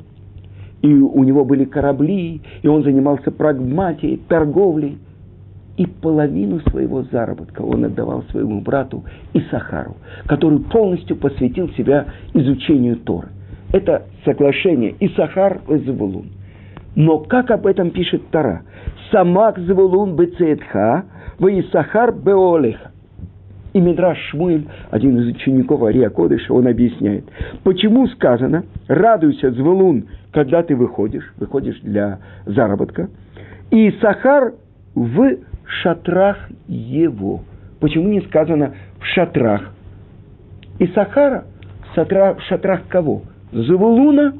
и 0.82 0.94
у 0.94 1.25
него 1.25 1.44
были 1.44 1.64
корабли, 1.64 2.40
и 2.62 2.68
он 2.68 2.85
занимался 2.85 3.32
прагматией, 3.32 4.18
торговлей. 4.28 4.99
И 5.78 5.87
половину 5.87 6.58
своего 6.70 7.04
заработка 7.04 7.62
он 7.62 7.85
отдавал 7.85 8.25
своему 8.30 8.61
брату 8.61 9.04
Исахару, 9.32 9.97
который 10.26 10.58
полностью 10.58 11.16
посвятил 11.16 11.70
себя 11.70 12.06
изучению 12.35 12.97
Торы. 12.97 13.28
Это 13.73 14.06
соглашение 14.25 14.97
Исахар 14.99 15.61
и 15.68 15.76
Завулун. 15.78 16.30
Но 16.97 17.20
как 17.20 17.52
об 17.52 17.64
этом 17.64 17.90
пишет 17.90 18.28
Тара? 18.30 18.62
Самак 19.12 19.56
Завулун 19.61 20.16
бецетха, 20.16 21.04
Исахар 21.38 22.12
беолеха. 22.12 22.90
И 23.73 23.80
Мидраш 23.80 24.18
Шмуэль, 24.30 24.66
один 24.90 25.16
из 25.20 25.28
учеников 25.28 25.85
Ария 25.85 26.11
Кодыша, 26.11 26.52
он 26.52 26.66
объясняет, 26.66 27.25
почему 27.62 28.08
сказано 28.08 28.64
«радуйся, 28.88 29.52
Звулун, 29.52 30.06
когда 30.32 30.64
ты 30.64 30.75
выходишь, 30.75 31.32
выходишь 31.38 31.78
для 31.82 32.18
заработка, 32.47 33.08
и 33.70 33.92
Сахар 34.00 34.54
в 34.94 35.37
шатрах 35.82 36.48
его». 36.66 37.42
Почему 37.80 38.08
не 38.08 38.20
сказано 38.22 38.75
«в 39.00 39.04
шатрах»? 39.06 39.72
И 40.78 40.87
Сахара 40.88 41.44
в 41.94 42.40
шатрах 42.48 42.87
кого? 42.88 43.22
Завулуна? 43.52 44.34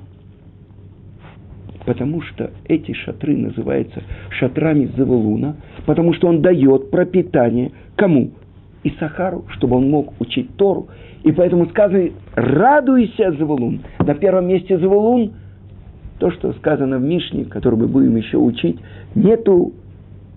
Потому 1.85 2.21
что 2.21 2.51
эти 2.67 2.93
шатры 2.93 3.37
называются 3.37 4.03
шатрами 4.31 4.91
Завулуна, 4.97 5.57
потому 5.87 6.13
что 6.13 6.29
он 6.29 6.43
дает 6.43 6.91
пропитание 6.91 7.73
кому? 7.97 8.31
и 8.83 8.91
Сахару, 8.99 9.45
чтобы 9.51 9.77
он 9.77 9.91
мог 9.91 10.13
учить 10.21 10.57
Тору. 10.57 10.89
И 11.25 11.33
поэтому 11.33 11.67
сказано, 11.67 12.11
радуйся, 12.35 13.33
Завулун. 13.33 13.81
На 13.99 14.15
первом 14.15 14.47
месте 14.47 14.79
Завулун, 14.79 15.33
то, 16.19 16.31
что 16.31 16.53
сказано 16.55 16.99
в 16.99 17.03
Мишне, 17.03 17.45
который 17.45 17.79
мы 17.79 17.87
будем 17.87 18.17
еще 18.17 18.39
учить, 18.39 18.79
нету 19.15 19.73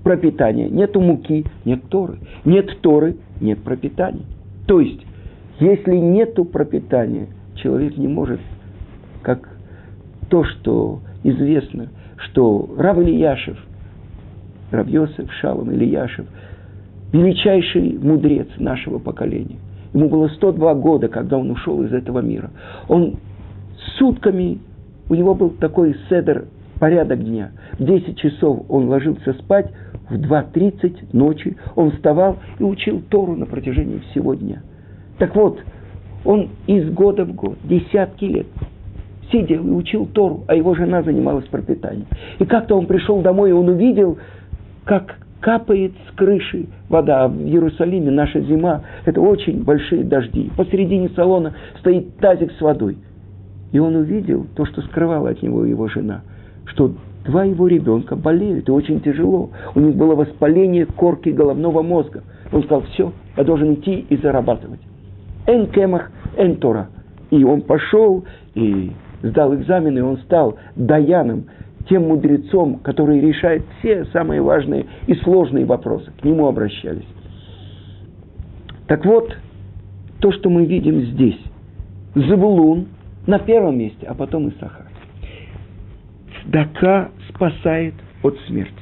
пропитания, 0.03 0.69
нету 0.69 1.01
муки, 1.01 1.45
нет 1.65 1.83
Торы. 1.89 2.19
Нет 2.45 2.81
Торы, 2.81 3.17
нет 3.39 3.63
пропитания. 3.63 4.23
То 4.67 4.79
есть, 4.79 5.05
если 5.59 5.95
нету 5.95 6.45
пропитания, 6.45 7.27
человек 7.55 7.97
не 7.97 8.07
может, 8.07 8.39
как 9.21 9.47
то, 10.29 10.43
что 10.43 11.01
известно, 11.23 11.89
что 12.17 12.69
Рав 12.77 12.97
Ильяшев, 12.97 13.57
Рав 14.71 14.87
Йосеф, 14.87 15.31
Шалом 15.33 15.71
Ильяшев– 15.71 16.25
величайший 17.11 17.97
мудрец 17.97 18.47
нашего 18.57 18.99
поколения. 18.99 19.57
Ему 19.93 20.09
было 20.09 20.29
102 20.29 20.73
года, 20.75 21.07
когда 21.09 21.37
он 21.37 21.51
ушел 21.51 21.83
из 21.83 21.91
этого 21.91 22.19
мира. 22.19 22.51
Он 22.87 23.17
сутками, 23.97 24.59
у 25.09 25.15
него 25.15 25.35
был 25.35 25.49
такой 25.51 25.95
седер, 26.09 26.45
порядок 26.79 27.23
дня. 27.23 27.51
В 27.73 27.83
10 27.83 28.17
часов 28.17 28.65
он 28.69 28.87
ложился 28.87 29.33
спать, 29.33 29.71
в 30.11 30.15
2.30 30.15 31.07
ночи 31.13 31.57
он 31.75 31.91
вставал 31.91 32.37
и 32.59 32.63
учил 32.63 33.01
Тору 33.09 33.35
на 33.35 33.45
протяжении 33.45 33.99
всего 34.11 34.33
дня. 34.33 34.61
Так 35.17 35.35
вот, 35.35 35.59
он 36.25 36.49
из 36.67 36.91
года 36.91 37.25
в 37.25 37.33
год, 37.33 37.57
десятки 37.63 38.25
лет, 38.25 38.47
сидел 39.31 39.65
и 39.65 39.71
учил 39.71 40.05
Тору, 40.07 40.43
а 40.47 40.55
его 40.55 40.75
жена 40.75 41.01
занималась 41.01 41.45
пропитанием. 41.45 42.07
И 42.39 42.45
как-то 42.45 42.77
он 42.77 42.85
пришел 42.85 43.21
домой, 43.21 43.51
и 43.51 43.53
он 43.53 43.69
увидел, 43.69 44.17
как 44.83 45.17
капает 45.39 45.93
с 46.07 46.15
крыши 46.15 46.67
вода. 46.89 47.27
В 47.27 47.39
Иерусалиме 47.41 48.11
наша 48.11 48.41
зима– 48.41 48.83
это 49.05 49.21
очень 49.21 49.63
большие 49.63 50.03
дожди. 50.03 50.51
Посередине 50.55 51.09
салона 51.15 51.53
стоит 51.79 52.17
тазик 52.17 52.51
с 52.51 52.61
водой. 52.61 52.97
И 53.71 53.79
он 53.79 53.95
увидел 53.95 54.45
то, 54.55 54.65
что 54.65 54.81
скрывала 54.81 55.29
от 55.29 55.41
него 55.41 55.65
его 55.65 55.87
жена, 55.87 56.21
что 56.65 56.93
два 57.25 57.43
его 57.43 57.67
ребенка 57.67 58.15
болеют, 58.15 58.69
и 58.69 58.71
очень 58.71 59.01
тяжело. 59.01 59.51
У 59.75 59.79
них 59.79 59.95
было 59.95 60.15
воспаление 60.15 60.85
корки 60.85 61.29
головного 61.29 61.81
мозга. 61.81 62.23
Он 62.51 62.63
сказал, 62.63 62.83
все, 62.93 63.13
я 63.37 63.43
должен 63.43 63.73
идти 63.75 64.05
и 64.09 64.17
зарабатывать. 64.17 64.81
Эн 65.47 65.67
кемах, 65.67 66.11
эн 66.37 66.55
тора. 66.57 66.89
И 67.29 67.43
он 67.43 67.61
пошел 67.61 68.25
и 68.55 68.91
сдал 69.23 69.55
экзамен, 69.55 69.97
и 69.97 70.01
он 70.01 70.17
стал 70.19 70.57
даяном, 70.75 71.45
тем 71.89 72.07
мудрецом, 72.07 72.79
который 72.79 73.19
решает 73.19 73.63
все 73.79 74.05
самые 74.05 74.41
важные 74.41 74.85
и 75.07 75.15
сложные 75.15 75.65
вопросы. 75.65 76.11
К 76.19 76.23
нему 76.23 76.47
обращались. 76.47 77.07
Так 78.87 79.05
вот, 79.05 79.35
то, 80.19 80.31
что 80.31 80.49
мы 80.49 80.65
видим 80.65 81.01
здесь. 81.01 81.39
Завулун 82.13 82.87
на 83.25 83.39
первом 83.39 83.77
месте, 83.77 84.05
а 84.05 84.13
потом 84.13 84.49
и 84.49 84.51
Сахар. 86.43 86.51
Дака 86.51 87.11
спасает 87.29 87.93
от 88.23 88.37
смерти. 88.47 88.73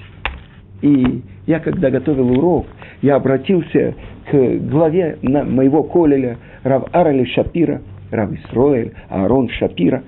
И 0.82 1.24
я, 1.46 1.60
когда 1.60 1.90
готовил 1.90 2.32
урок, 2.32 2.68
я 3.02 3.16
обратился 3.16 3.96
к 4.30 4.58
главе 4.70 5.18
моего 5.22 5.84
колеля 5.84 6.38
Рав 6.64 6.86
Арали 6.94 7.26
Шапира, 7.26 7.82
Рав 8.12 8.32
Исроэль, 8.32 8.94
Аарон 9.10 9.50
Шапира, 9.50 10.04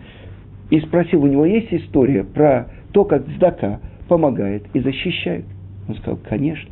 и 0.69 0.79
спросил, 0.81 1.23
у 1.23 1.27
него 1.27 1.45
есть 1.45 1.73
история 1.73 2.23
про 2.23 2.67
то, 2.93 3.03
как 3.03 3.27
Здака 3.35 3.79
помогает 4.07 4.63
и 4.73 4.79
защищает. 4.79 5.45
Он 5.87 5.95
сказал, 5.95 6.19
конечно. 6.27 6.69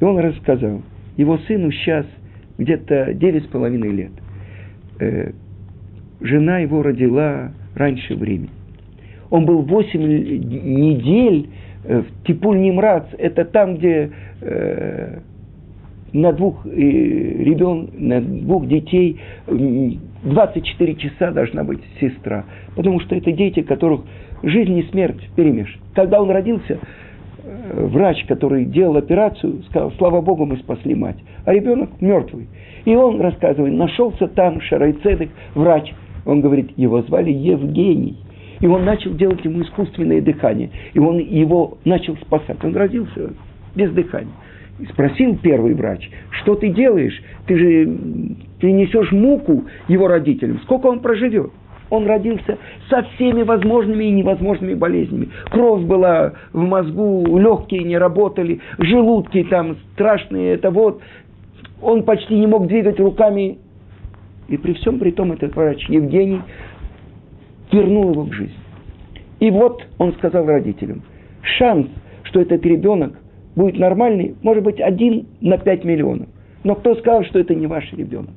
И 0.00 0.04
он 0.04 0.18
рассказал, 0.18 0.82
его 1.16 1.38
сыну 1.38 1.70
сейчас 1.70 2.06
где-то 2.58 3.14
девять 3.14 3.44
с 3.44 3.46
половиной 3.46 3.92
лет. 3.92 4.12
Э, 5.00 5.32
жена 6.20 6.58
его 6.58 6.82
родила 6.82 7.52
раньше 7.74 8.14
времени. 8.14 8.50
Он 9.32 9.46
был 9.46 9.62
восемь 9.62 10.02
недель 10.02 11.48
э, 11.84 12.02
в 12.02 12.26
Типуль-Нимрац, 12.26 13.06
это 13.16 13.46
там, 13.46 13.76
где 13.76 14.10
э, 14.42 15.20
на 16.12 16.32
двух, 16.34 16.66
э, 16.66 16.70
ребен, 16.70 17.88
на 17.94 18.20
двух 18.20 18.68
детей 18.68 19.18
24 19.46 20.94
часа 20.96 21.30
должна 21.30 21.64
быть 21.64 21.80
сестра. 21.98 22.44
Потому 22.76 23.00
что 23.00 23.16
это 23.16 23.32
дети, 23.32 23.62
которых 23.62 24.02
жизнь 24.42 24.76
и 24.76 24.82
смерть 24.90 25.26
перемешаны. 25.34 25.82
Когда 25.94 26.20
он 26.20 26.30
родился, 26.30 26.78
э, 27.42 27.86
врач, 27.86 28.26
который 28.26 28.66
делал 28.66 28.98
операцию, 28.98 29.62
сказал, 29.70 29.92
слава 29.92 30.20
Богу, 30.20 30.44
мы 30.44 30.58
спасли 30.58 30.94
мать. 30.94 31.16
А 31.46 31.54
ребенок 31.54 31.88
мертвый. 32.02 32.48
И 32.84 32.94
он 32.94 33.18
рассказывает, 33.18 33.72
нашелся 33.72 34.28
там 34.28 34.60
Шарайцедек, 34.60 35.30
врач. 35.54 35.90
Он 36.26 36.42
говорит, 36.42 36.72
его 36.76 37.00
звали 37.00 37.30
Евгений. 37.30 38.18
И 38.62 38.66
он 38.66 38.84
начал 38.84 39.12
делать 39.12 39.44
ему 39.44 39.62
искусственное 39.62 40.22
дыхание. 40.22 40.70
И 40.94 40.98
он 40.98 41.18
его 41.18 41.78
начал 41.84 42.16
спасать. 42.16 42.64
Он 42.64 42.74
родился 42.74 43.34
без 43.74 43.90
дыхания. 43.90 44.32
И 44.78 44.86
спросил 44.86 45.36
первый 45.36 45.74
врач, 45.74 46.08
что 46.30 46.54
ты 46.54 46.70
делаешь? 46.70 47.20
Ты 47.46 47.58
же 47.58 47.98
принесешь 48.58 49.12
муку 49.12 49.64
его 49.88 50.08
родителям. 50.08 50.60
Сколько 50.62 50.86
он 50.86 51.00
проживет? 51.00 51.52
он 51.90 52.06
родился 52.06 52.56
со 52.88 53.02
всеми 53.02 53.42
возможными 53.42 54.04
и 54.04 54.10
невозможными 54.10 54.72
болезнями. 54.72 55.28
Кровь 55.50 55.82
была 55.82 56.32
в 56.54 56.62
мозгу, 56.62 57.36
легкие 57.38 57.84
не 57.84 57.98
работали, 57.98 58.60
желудки 58.78 59.44
там 59.44 59.76
страшные, 59.92 60.54
это 60.54 60.70
вот. 60.70 61.02
Он 61.82 62.02
почти 62.04 62.34
не 62.34 62.46
мог 62.46 62.66
двигать 62.66 62.98
руками. 62.98 63.58
И 64.48 64.56
при 64.56 64.72
всем 64.72 64.98
при 64.98 65.10
том 65.10 65.32
этот 65.32 65.54
врач 65.54 65.86
Евгений 65.90 66.40
вернул 67.72 68.12
его 68.12 68.24
к 68.24 68.32
жизни. 68.32 68.56
И 69.40 69.50
вот 69.50 69.84
он 69.98 70.12
сказал 70.14 70.46
родителям, 70.46 71.02
шанс, 71.58 71.88
что 72.24 72.40
этот 72.40 72.64
ребенок 72.64 73.18
будет 73.56 73.78
нормальный, 73.78 74.36
может 74.42 74.62
быть 74.62 74.80
один 74.80 75.26
на 75.40 75.58
пять 75.58 75.84
миллионов. 75.84 76.28
Но 76.64 76.74
кто 76.76 76.94
сказал, 76.96 77.24
что 77.24 77.38
это 77.38 77.54
не 77.54 77.66
ваш 77.66 77.92
ребенок? 77.92 78.30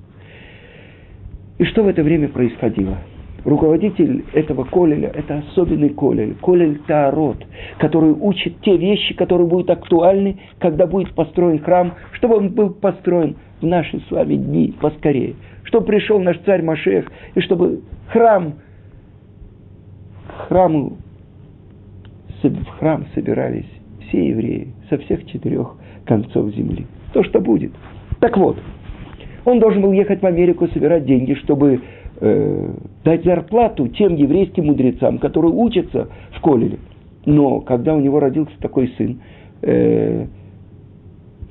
И 1.57 1.65
что 1.65 1.83
в 1.83 1.87
это 1.87 2.03
время 2.03 2.27
происходило? 2.27 2.97
руководитель 3.45 4.25
этого 4.33 4.65
колеля– 4.65 5.11
это 5.13 5.43
особенный 5.49 5.89
колель, 5.89 6.35
колель 6.41 6.79
Таарот, 6.87 7.37
который 7.77 8.11
учит 8.11 8.59
те 8.61 8.75
вещи, 8.75 9.13
которые 9.13 9.47
будут 9.47 9.69
актуальны, 9.69 10.39
когда 10.59 10.87
будет 10.87 11.13
построен 11.13 11.59
храм, 11.59 11.93
чтобы 12.13 12.37
он 12.37 12.49
был 12.49 12.71
построен 12.71 13.37
в 13.61 13.65
наши 13.65 13.99
с 13.99 14.11
вами 14.11 14.35
дни 14.35 14.73
поскорее, 14.81 15.35
чтобы 15.63 15.85
пришел 15.85 16.19
наш 16.19 16.37
царь 16.39 16.63
Машех, 16.63 17.05
и 17.35 17.39
чтобы 17.39 17.81
храм, 18.07 18.55
храму, 20.47 20.97
в 22.43 22.65
храм 22.77 23.05
собирались 23.15 23.65
все 24.07 24.29
евреи 24.29 24.67
со 24.89 24.97
всех 24.99 25.25
четырех 25.25 25.75
концов 26.05 26.53
земли. 26.53 26.85
То, 27.13 27.23
что 27.23 27.39
будет. 27.39 27.71
Так 28.19 28.37
вот, 28.37 28.57
он 29.45 29.59
должен 29.59 29.81
был 29.81 29.91
ехать 29.91 30.21
в 30.21 30.25
Америку, 30.25 30.67
собирать 30.67 31.05
деньги, 31.05 31.33
чтобы 31.35 31.81
э, 32.19 32.73
дать 33.03 33.23
зарплату 33.23 33.87
тем 33.87 34.15
еврейским 34.15 34.65
мудрецам, 34.65 35.17
которые 35.17 35.51
учатся 35.51 36.09
в 36.31 36.41
Колеле. 36.41 36.79
Но 37.25 37.61
когда 37.61 37.95
у 37.95 37.99
него 37.99 38.19
родился 38.19 38.53
такой 38.59 38.93
сын, 38.97 39.19
э, 39.61 40.25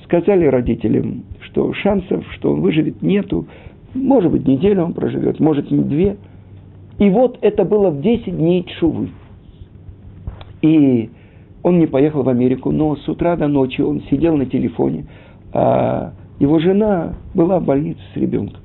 сказали 0.04 0.46
родителям, 0.46 1.24
что 1.40 1.72
шансов, 1.72 2.24
что 2.34 2.52
он 2.52 2.60
выживет, 2.60 3.02
нету. 3.02 3.46
Может 3.94 4.30
быть, 4.30 4.46
неделю 4.46 4.84
он 4.84 4.92
проживет, 4.92 5.40
может, 5.40 5.70
не 5.70 5.82
две. 5.82 6.16
И 6.98 7.10
вот 7.10 7.38
это 7.40 7.64
было 7.64 7.90
в 7.90 8.00
10 8.00 8.36
дней 8.36 8.64
Чувы. 8.78 9.10
И 10.62 11.10
он 11.62 11.78
не 11.78 11.86
поехал 11.86 12.22
в 12.22 12.28
Америку, 12.28 12.70
но 12.70 12.96
с 12.96 13.08
утра 13.08 13.36
до 13.36 13.48
ночи 13.48 13.80
он 13.80 14.02
сидел 14.10 14.36
на 14.36 14.46
телефоне, 14.46 15.06
а 15.52 16.12
его 16.38 16.58
жена 16.58 17.14
была 17.34 17.58
в 17.58 17.64
больнице 17.64 18.00
с 18.12 18.16
ребенком. 18.16 18.60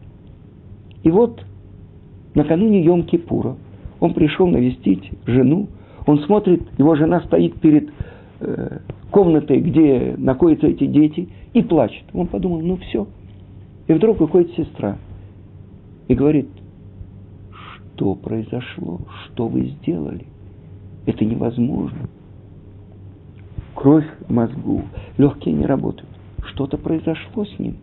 И 1.04 1.10
вот 1.10 1.44
накануне 2.36 2.84
Йом-Кипура 2.86 3.56
он 4.00 4.14
пришел 4.14 4.48
навестить 4.48 5.10
жену, 5.26 5.68
он 6.06 6.20
смотрит, 6.20 6.62
его 6.78 6.96
жена 6.96 7.22
стоит 7.22 7.60
перед 7.60 7.90
э, 8.40 8.80
комнатой, 9.12 9.60
где 9.60 10.16
находятся 10.18 10.68
эти 10.68 10.86
дети, 10.86 11.30
и 11.54 11.62
плачет. 11.62 12.04
Он 12.14 12.28
подумал, 12.28 12.62
ну 12.62 12.78
все. 12.78 13.08
И 13.88 13.94
вдруг 13.94 14.20
выходит 14.20 14.52
сестра 14.56 14.98
и 16.08 16.16
говорит, 16.16 16.48
что 18.00 18.16
произошло, 18.16 19.02
что 19.26 19.48
вы 19.48 19.76
сделали. 19.82 20.26
Это 21.06 21.26
невозможно. 21.26 22.08
Кровь 23.76 24.06
в 24.28 24.32
мозгу, 24.32 24.84
легкие 25.18 25.54
не 25.54 25.66
работают. 25.66 26.10
Что-то 26.46 26.78
произошло 26.78 27.46
с 27.46 27.60
ним. 27.60 27.76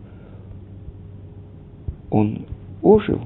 Он 2.09 2.45
ожил. 2.81 3.21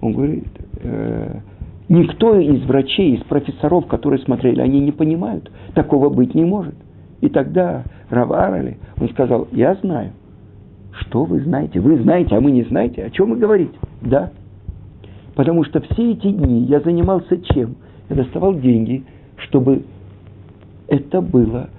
Он 0.00 0.14
говорит, 0.14 0.48
э, 0.82 1.40
никто 1.88 2.36
из 2.36 2.64
врачей, 2.64 3.16
из 3.16 3.22
профессоров, 3.22 3.86
которые 3.86 4.20
смотрели, 4.22 4.60
они 4.60 4.80
не 4.80 4.92
понимают, 4.92 5.50
такого 5.74 6.08
быть 6.08 6.34
не 6.34 6.44
может. 6.44 6.74
И 7.20 7.28
тогда 7.28 7.84
Раварали, 8.08 8.78
он 8.98 9.10
сказал, 9.10 9.46
я 9.52 9.74
знаю. 9.76 10.10
Что 10.92 11.24
вы 11.24 11.40
знаете? 11.40 11.78
Вы 11.78 12.02
знаете, 12.02 12.34
а 12.34 12.40
мы 12.40 12.50
не 12.50 12.64
знаете. 12.64 13.04
О 13.04 13.10
чем 13.10 13.30
вы 13.30 13.36
говорите? 13.36 13.78
Да. 14.00 14.32
Потому 15.40 15.64
что 15.64 15.80
все 15.80 16.12
эти 16.12 16.30
дни 16.32 16.64
я 16.64 16.80
занимался 16.80 17.38
чем? 17.54 17.76
Я 18.10 18.16
доставал 18.16 18.52
деньги, 18.56 19.04
чтобы 19.36 19.84
это 20.86 21.22
было 21.22 21.70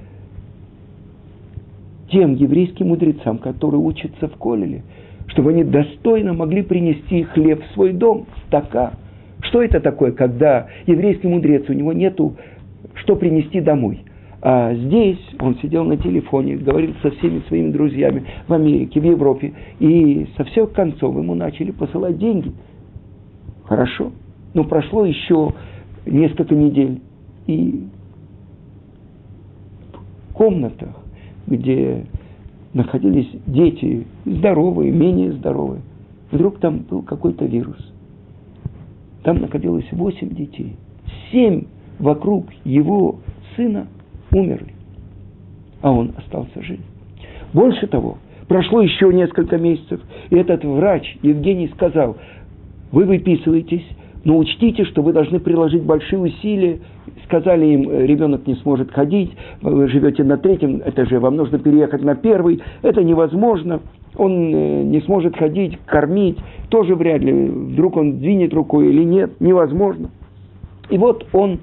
тем 2.10 2.34
еврейским 2.34 2.88
мудрецам, 2.88 3.38
которые 3.38 3.80
учатся 3.82 4.30
в 4.30 4.36
Колеле, 4.38 4.82
чтобы 5.28 5.52
они 5.52 5.64
достойно 5.64 6.34
могли 6.34 6.64
принести 6.64 7.22
хлеб 7.22 7.62
в 7.64 7.74
свой 7.76 7.94
дом, 7.94 8.26
стака. 8.48 8.94
Что 9.42 9.62
это 9.62 9.80
такое, 9.80 10.12
когда 10.12 10.66
еврейский 10.88 11.28
мудрец, 11.28 11.70
у 11.70 11.74
него 11.74 11.94
нету 11.94 12.34
что 12.96 13.16
принести 13.16 13.62
домой? 13.62 14.00
А 14.42 14.74
здесь 14.74 15.20
он 15.40 15.56
сидел 15.60 15.84
на 15.84 15.98
телефоне, 15.98 16.56
говорил 16.56 16.96
со 17.04 17.12
всеми 17.12 17.44
своими 17.48 17.70
друзьями 17.70 18.24
в 18.48 18.54
Америке, 18.54 19.00
в 19.00 19.04
Европе, 19.04 19.54
и 19.80 20.26
со 20.36 20.46
всех 20.46 20.72
концов 20.72 21.16
ему 21.16 21.36
начали 21.36 21.70
посылать 21.70 22.18
деньги. 22.18 22.52
Хорошо. 23.72 24.12
Но 24.54 24.66
прошло 24.66 25.06
еще 25.06 25.54
несколько 26.06 26.54
недель, 26.54 27.00
и 27.48 27.88
в 30.30 30.34
комнатах, 30.34 30.90
где 31.48 32.06
находились 32.74 33.30
дети, 33.48 34.06
здоровые, 34.26 34.92
менее 34.92 35.32
здоровые, 35.32 35.84
вдруг 36.32 36.60
там 36.60 36.80
был 36.80 37.02
какой-то 37.02 37.46
вирус. 37.46 37.78
Там 39.24 39.40
находилось 39.40 39.90
восемь 39.94 40.36
детей. 40.36 40.76
Семь 41.32 41.64
вокруг 41.98 42.48
его 42.66 43.22
сына 43.56 43.88
умерли, 44.34 44.74
а 45.82 45.94
он 45.94 46.12
остался 46.18 46.62
жив. 46.62 46.82
Больше 47.54 47.88
того, 47.88 48.18
прошло 48.50 48.82
еще 48.82 49.14
несколько 49.14 49.58
месяцев, 49.58 50.02
и 50.30 50.36
этот 50.36 50.66
врач 50.66 51.18
Евгений 51.22 51.70
сказал, 51.70 52.18
вы 52.92 53.06
выписываетесь, 53.06 53.86
но 54.24 54.38
учтите, 54.38 54.86
что 54.86 55.02
вы 55.02 55.14
должны 55.14 55.40
приложить 55.40 55.84
большие 55.84 56.20
усилия. 56.20 56.80
Сказали 57.26 57.66
им, 57.66 57.90
ребенок 57.90 58.46
не 58.46 58.56
сможет 58.56 58.92
ходить, 58.92 59.32
вы 59.62 59.88
живете 59.88 60.24
на 60.24 60.38
третьем 60.38 60.82
этаже, 60.86 61.20
вам 61.20 61.38
нужно 61.38 61.60
переехать 61.60 62.04
на 62.04 62.16
первый, 62.16 62.62
это 62.82 63.04
невозможно. 63.04 63.80
Он 64.18 64.54
э, 64.54 64.84
не 64.84 65.00
сможет 65.02 65.38
ходить, 65.38 65.80
кормить, 65.86 66.38
тоже 66.70 66.96
вряд 66.96 67.22
ли. 67.22 67.32
Вдруг 67.32 67.96
он 67.96 68.20
двинет 68.20 68.54
рукой 68.54 68.90
или 68.90 69.04
нет, 69.04 69.40
невозможно. 69.40 70.10
И 70.90 70.98
вот 70.98 71.26
он 71.32 71.60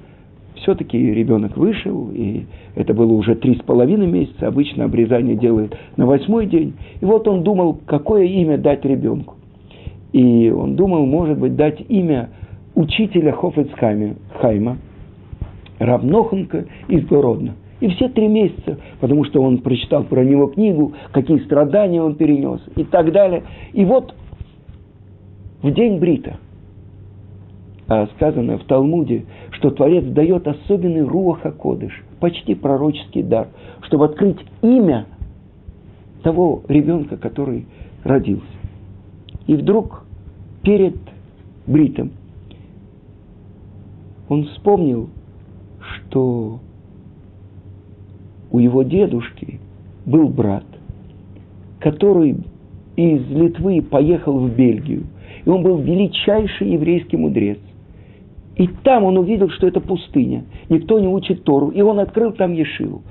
все-таки 0.54 0.98
ребенок 0.98 1.56
вышел, 1.56 2.10
и 2.12 2.46
это 2.74 2.94
было 2.94 3.12
уже 3.12 3.34
три 3.34 3.56
с 3.56 3.60
половиной 3.60 4.06
месяца, 4.06 4.48
обычно 4.48 4.84
обрезание 4.84 5.36
делают 5.36 5.76
на 5.96 6.06
восьмой 6.06 6.46
день. 6.46 6.74
И 7.00 7.04
вот 7.04 7.28
он 7.28 7.42
думал, 7.42 7.78
какое 7.86 8.24
имя 8.24 8.56
дать 8.56 8.84
ребенку. 8.84 9.38
И 10.12 10.51
он 10.51 10.77
думал, 10.77 11.07
может 11.07 11.38
быть, 11.38 11.57
дать 11.57 11.81
имя 11.88 12.31
учителя 12.75 13.33
Хофецхайма, 13.33 14.14
Хайма, 14.40 14.79
Равноханка 15.79 16.66
из 16.88 17.05
Городна. 17.07 17.55
И 17.81 17.88
все 17.88 18.09
три 18.09 18.27
месяца, 18.27 18.79
потому 19.01 19.25
что 19.25 19.40
он 19.42 19.59
прочитал 19.59 20.05
про 20.05 20.25
него 20.25 20.49
книгу, 20.49 20.94
какие 21.12 21.38
страдания 21.40 22.03
он 22.03 22.16
перенес 22.16 22.61
и 22.75 22.85
так 22.85 23.12
далее. 23.12 23.44
И 23.73 23.85
вот 23.85 24.14
в 25.62 25.71
день 25.73 25.99
Брита– 25.99 26.38
а 27.88 28.07
сказано 28.14 28.59
в 28.59 28.64
Талмуде, 28.64 29.25
что 29.53 29.71
Творец 29.71 30.05
дает 30.05 30.47
особенный 30.47 31.03
руаха 31.03 31.51
кодыш, 31.51 32.05
почти 32.21 32.55
пророческий 32.55 33.23
дар, 33.23 33.49
чтобы 33.83 34.05
открыть 34.05 34.37
имя 34.61 35.07
того 36.23 36.62
ребенка, 36.68 37.16
который 37.16 37.66
родился. 38.05 38.44
И 39.48 39.56
вдруг 39.56 40.04
перед 40.62 40.94
Бритом 41.66 42.12
он 44.28 44.44
вспомнил, 44.44 45.08
что 45.80 46.61
у 48.50 48.58
его 48.58 48.82
дедушки 48.82 49.58
был 50.04 50.28
брат, 50.28 50.64
который 51.80 52.37
из 52.96 53.30
Литвы 53.30 53.80
поехал 53.80 54.38
в 54.38 54.54
Бельгию. 54.54 55.04
И 55.44 55.48
он 55.48 55.62
был 55.62 55.78
величайший 55.78 56.72
еврейский 56.72 57.16
мудрец. 57.16 57.58
И 58.56 58.68
там 58.82 59.04
он 59.04 59.16
увидел, 59.16 59.48
что 59.50 59.66
это 59.66 59.80
пустыня. 59.80 60.44
Никто 60.68 60.98
не 60.98 61.08
учит 61.08 61.44
Тору. 61.44 61.68
И 61.68 61.80
он 61.80 62.00
открыл 62.00 62.32
там 62.32 62.52
Ешиву. 62.52 63.02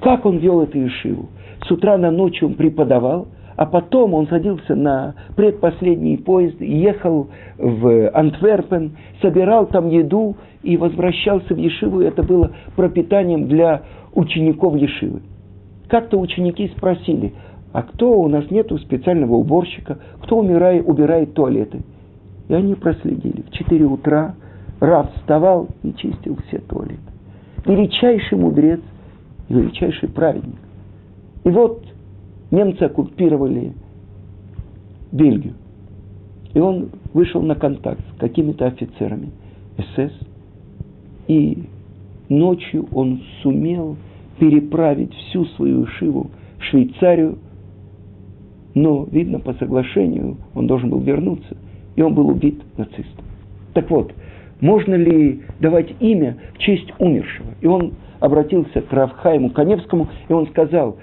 Как 0.00 0.26
он 0.26 0.38
вел 0.38 0.62
эту 0.62 0.78
Ешиву? 0.78 1.28
С 1.66 1.70
утра 1.70 1.96
на 1.98 2.10
ночь 2.10 2.42
он 2.42 2.54
преподавал, 2.54 3.28
а 3.56 3.66
потом 3.66 4.14
он 4.14 4.26
садился 4.28 4.74
на 4.74 5.14
предпоследний 5.36 6.18
поезд, 6.18 6.60
ехал 6.60 7.28
в 7.58 8.08
Антверпен, 8.10 8.96
собирал 9.22 9.66
там 9.66 9.88
еду 9.88 10.36
и 10.62 10.76
возвращался 10.76 11.54
в 11.54 11.58
Ешиву. 11.58 12.00
Это 12.00 12.22
было 12.22 12.52
пропитанием 12.76 13.48
для 13.48 13.82
учеников 14.14 14.76
Ешивы. 14.76 15.22
Как-то 15.88 16.18
ученики 16.18 16.68
спросили, 16.76 17.34
а 17.72 17.82
кто 17.82 18.20
у 18.20 18.28
нас 18.28 18.50
нету 18.50 18.78
специального 18.78 19.34
уборщика, 19.34 19.98
кто 20.22 20.38
умирает, 20.38 20.86
убирает 20.86 21.34
туалеты? 21.34 21.82
И 22.48 22.54
они 22.54 22.74
проследили. 22.74 23.42
В 23.42 23.50
4 23.50 23.84
утра 23.84 24.34
Рав 24.80 25.12
вставал 25.14 25.68
и 25.82 25.92
чистил 25.94 26.36
все 26.46 26.58
туалеты. 26.58 26.98
Величайший 27.64 28.38
мудрец 28.38 28.80
и 29.48 29.54
величайший 29.54 30.08
праведник. 30.08 30.58
И 31.44 31.50
вот 31.50 31.82
немцы 32.50 32.82
оккупировали 32.82 33.72
Бельгию. 35.12 35.54
И 36.54 36.58
он 36.58 36.90
вышел 37.12 37.42
на 37.42 37.54
контакт 37.54 38.00
с 38.14 38.18
какими-то 38.18 38.66
офицерами 38.66 39.30
СС. 39.78 40.12
И 41.26 41.64
ночью 42.28 42.86
он 42.92 43.22
сумел 43.42 43.96
переправить 44.38 45.12
всю 45.14 45.44
свою 45.46 45.86
Шиву 45.86 46.30
в 46.58 46.64
Швейцарию. 46.64 47.38
Но, 48.74 49.06
видно, 49.10 49.38
по 49.38 49.54
соглашению 49.54 50.36
он 50.54 50.66
должен 50.66 50.90
был 50.90 51.00
вернуться. 51.00 51.56
И 51.96 52.02
он 52.02 52.14
был 52.14 52.28
убит 52.28 52.60
нацистом. 52.76 53.24
Так 53.72 53.90
вот, 53.90 54.12
можно 54.60 54.94
ли 54.94 55.42
давать 55.60 55.94
имя 56.00 56.36
в 56.54 56.58
честь 56.58 56.92
умершего? 56.98 57.48
И 57.60 57.66
он 57.66 57.92
обратился 58.20 58.80
к 58.80 58.92
Равхайму 58.92 59.50
Коневскому, 59.50 60.08
и 60.28 60.32
он 60.32 60.46
сказал, 60.48 60.96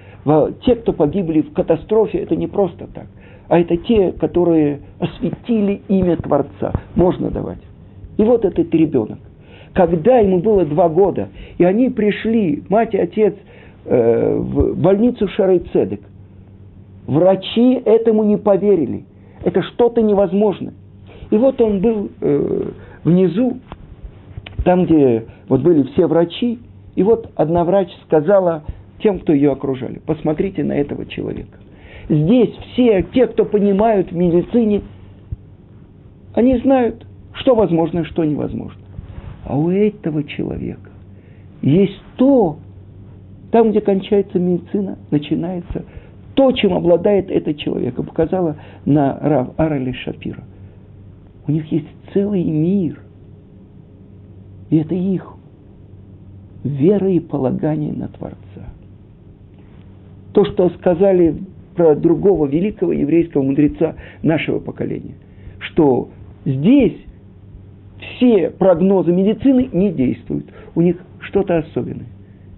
те, 0.64 0.76
кто 0.76 0.94
погибли 0.94 1.42
в 1.42 1.54
катастрофе, 1.54 2.20
это 2.20 2.36
не 2.36 2.48
просто 2.48 2.88
так, 2.88 3.08
а 3.48 3.60
это 3.60 3.76
те, 3.78 4.12
которые 4.14 4.82
осветили 5.00 5.82
имя 5.88 6.18
Творца. 6.18 6.74
Можно 6.96 7.32
давать. 7.32 7.60
И 8.18 8.24
вот 8.24 8.46
этот 8.46 8.74
ребенок. 8.74 9.20
Когда 9.74 10.18
ему 10.20 10.40
было 10.40 10.66
два 10.66 10.90
года, 10.90 11.30
и 11.58 11.64
они 11.64 11.90
пришли, 11.90 12.64
мать 12.70 12.94
и 12.94 12.98
отец, 12.98 13.34
э, 13.86 14.36
в 14.38 14.76
больницу 14.80 15.28
Шарайцедек, 15.30 16.02
врачи 17.08 17.82
этому 17.86 18.24
не 18.24 18.38
поверили. 18.38 19.06
Это 19.44 19.62
что-то 19.64 20.02
невозможное. 20.02 20.74
И 21.30 21.38
вот 21.38 21.60
он 21.62 21.80
был 21.80 22.10
э, 22.20 22.64
внизу, 23.04 23.58
там, 24.66 24.86
где 24.86 25.26
вот 25.48 25.62
были 25.62 25.84
все 25.94 26.06
врачи, 26.06 26.60
и 26.96 27.04
вот 27.04 27.32
одна 27.36 27.64
врач 27.64 27.90
сказала 28.06 28.64
тем, 29.00 29.20
кто 29.20 29.34
ее 29.34 29.52
окружали, 29.52 30.00
посмотрите 30.06 30.64
на 30.64 30.74
этого 30.74 31.06
человека. 31.06 31.58
здесь 32.10 32.54
все 32.74 33.04
те, 33.14 33.28
кто 33.28 33.46
понимают 33.46 34.12
в 34.12 34.16
медицине, 34.16 34.82
они 36.34 36.58
знают, 36.60 37.06
что 37.34 37.56
возможно, 37.56 38.06
что 38.06 38.24
невозможно. 38.24 38.82
А 39.46 39.58
у 39.58 39.70
этого 39.70 40.24
человека 40.24 40.92
есть 41.62 42.02
то, 42.16 42.58
там, 43.52 43.72
где 43.72 43.82
кончается 43.82 44.40
медицина, 44.40 44.98
начинается 45.10 45.84
то, 46.36 46.52
чем 46.54 46.74
обладает 46.74 47.30
этот 47.30 47.58
человек. 47.58 47.98
И 48.00 48.04
показала 48.04 48.58
на 48.86 49.18
Рав 49.20 49.50
Арали 49.58 49.92
Шапира. 49.92 50.44
У 51.48 51.52
них 51.52 51.72
есть 51.72 51.88
целый 52.14 52.44
мир. 52.44 53.02
И 54.70 54.78
это 54.78 54.96
их 54.96 55.36
вера 56.64 57.10
и 57.10 57.20
полагание 57.20 57.94
на 57.94 58.08
Творца. 58.08 58.38
То, 60.34 60.46
что 60.46 60.70
сказали 60.72 61.36
про 61.76 61.96
другого 61.96 62.46
великого 62.46 62.94
еврейского 62.94 63.42
мудреца 63.44 63.96
нашего 64.24 64.60
поколения, 64.60 65.16
что 65.60 66.10
здесь 66.46 66.98
все 68.00 68.50
прогнозы 68.50 69.12
медицины 69.12 69.70
не 69.72 69.92
действуют. 69.92 70.46
У 70.76 70.82
них 70.82 70.98
что-то 71.20 71.60
особенное. 71.60 72.08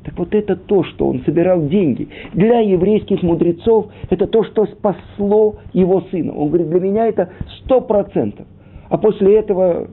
Так 0.03 0.17
вот 0.19 0.35
это 0.35 0.55
то, 0.55 0.83
что 0.83 1.07
он 1.07 1.21
собирал 1.23 1.65
деньги 1.67 2.09
для 2.33 2.59
еврейских 2.59 3.23
мудрецов, 3.23 3.87
это 4.09 4.27
то, 4.27 4.43
что 4.43 4.65
спасло 4.65 5.55
его 5.71 6.01
сына. 6.11 6.33
Он 6.33 6.49
говорит, 6.49 6.69
для 6.69 6.79
меня 6.79 7.07
это 7.07 7.29
сто 7.59 7.79
процентов. 7.79 8.45
А 8.89 8.97
после 8.97 9.39
этого 9.39 9.87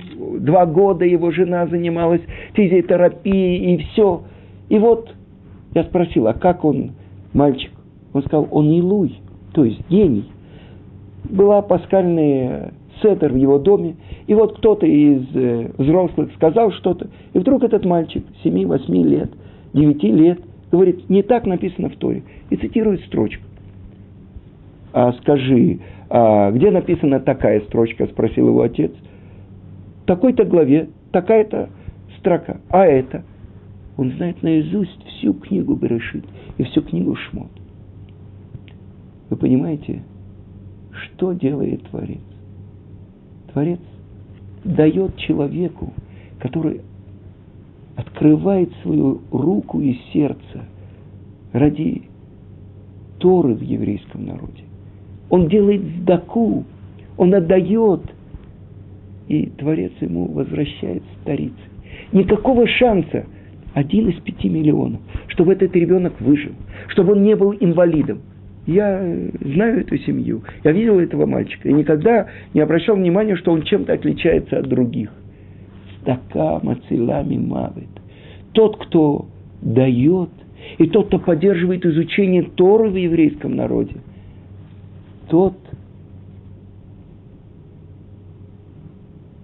два 0.44 0.66
года 0.66 1.04
его 1.04 1.30
жена 1.30 1.66
занималась 1.66 2.22
физиотерапией 2.54 3.74
и 3.74 3.78
все. 3.78 4.22
И 4.68 4.78
вот 4.78 5.14
я 5.74 5.84
спросил, 5.84 6.26
а 6.26 6.34
как 6.34 6.64
он, 6.64 6.92
мальчик? 7.32 7.70
Он 8.12 8.22
сказал, 8.22 8.48
он 8.50 8.70
Илуй, 8.70 9.20
то 9.52 9.64
есть 9.64 9.80
гений. 9.88 10.24
Была 11.24 11.62
паскальная 11.62 12.72
седер 13.02 13.32
в 13.32 13.36
его 13.36 13.58
доме, 13.58 13.96
и 14.26 14.34
вот 14.34 14.58
кто-то 14.58 14.86
из 14.86 15.24
э, 15.34 15.70
взрослых 15.78 16.32
сказал 16.34 16.72
что-то, 16.72 17.08
и 17.32 17.38
вдруг 17.38 17.62
этот 17.62 17.84
мальчик 17.84 18.24
7-8 18.44 18.92
лет, 19.04 19.30
9 19.72 20.02
лет, 20.02 20.40
говорит, 20.70 21.08
не 21.08 21.22
так 21.22 21.46
написано 21.46 21.88
в 21.88 21.96
Торе, 21.96 22.22
и 22.50 22.56
цитирует 22.56 23.00
строчку. 23.02 23.42
А 24.92 25.12
скажи, 25.12 25.78
а 26.08 26.50
где 26.50 26.70
написана 26.70 27.20
такая 27.20 27.60
строчка, 27.62 28.06
спросил 28.06 28.48
его 28.48 28.62
отец. 28.62 28.92
Такой-то 30.10 30.44
главе, 30.44 30.90
такая-то 31.12 31.68
строка. 32.18 32.60
А 32.68 32.84
это? 32.84 33.22
Он 33.96 34.10
знает 34.10 34.42
наизусть 34.42 35.00
всю 35.04 35.34
книгу 35.34 35.76
Берешит 35.76 36.24
и 36.58 36.64
всю 36.64 36.82
книгу 36.82 37.14
Шмот. 37.14 37.52
Вы 39.28 39.36
понимаете, 39.36 40.02
что 40.90 41.32
делает 41.32 41.84
Творец? 41.90 42.18
Творец 43.52 43.78
дает 44.64 45.16
человеку, 45.16 45.92
который 46.40 46.80
открывает 47.94 48.72
свою 48.82 49.20
руку 49.30 49.80
и 49.80 49.96
сердце 50.12 50.64
ради 51.52 52.02
Торы 53.20 53.54
в 53.54 53.62
еврейском 53.62 54.26
народе. 54.26 54.64
Он 55.28 55.46
делает 55.46 55.82
сдаку, 56.00 56.64
он 57.16 57.32
отдает, 57.32 58.00
и 59.30 59.46
Творец 59.46 59.92
ему 60.00 60.26
возвращает 60.26 61.04
старицей. 61.22 61.54
Никакого 62.10 62.66
шанса, 62.66 63.26
один 63.74 64.08
из 64.08 64.20
пяти 64.22 64.48
миллионов, 64.48 65.00
чтобы 65.28 65.52
этот 65.52 65.74
ребенок 65.76 66.20
выжил, 66.20 66.52
чтобы 66.88 67.12
он 67.12 67.22
не 67.22 67.36
был 67.36 67.54
инвалидом. 67.60 68.22
Я 68.66 69.00
знаю 69.40 69.82
эту 69.82 69.96
семью, 69.98 70.42
я 70.64 70.72
видел 70.72 70.98
этого 70.98 71.26
мальчика, 71.26 71.68
и 71.68 71.72
никогда 71.72 72.26
не 72.54 72.60
обращал 72.60 72.96
внимания, 72.96 73.36
что 73.36 73.52
он 73.52 73.62
чем-то 73.62 73.92
отличается 73.92 74.58
от 74.58 74.68
других. 74.68 75.10
Стака 76.00 76.58
мацилами 76.64 77.38
мавит. 77.38 77.88
Тот, 78.52 78.78
кто 78.84 79.28
дает, 79.62 80.30
и 80.78 80.88
тот, 80.88 81.06
кто 81.06 81.20
поддерживает 81.20 81.86
изучение 81.86 82.42
Торы 82.42 82.90
в 82.90 82.96
еврейском 82.96 83.54
народе, 83.54 83.94
тот 85.28 85.54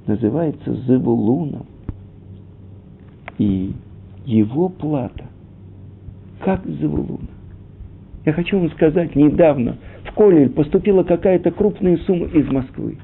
называется 0.06 0.74
Зевулуном. 0.86 1.66
И 3.38 3.72
его 4.24 4.68
плата, 4.68 5.24
как 6.44 6.64
Зевулуна. 6.66 7.28
Я 8.24 8.32
хочу 8.32 8.58
вам 8.58 8.70
сказать, 8.72 9.14
недавно 9.14 9.76
в 10.04 10.12
Колель 10.14 10.50
поступила 10.50 11.04
какая-то 11.04 11.50
крупная 11.52 11.96
сумма 11.98 12.26
из 12.26 12.48
Москвы. 12.48 12.98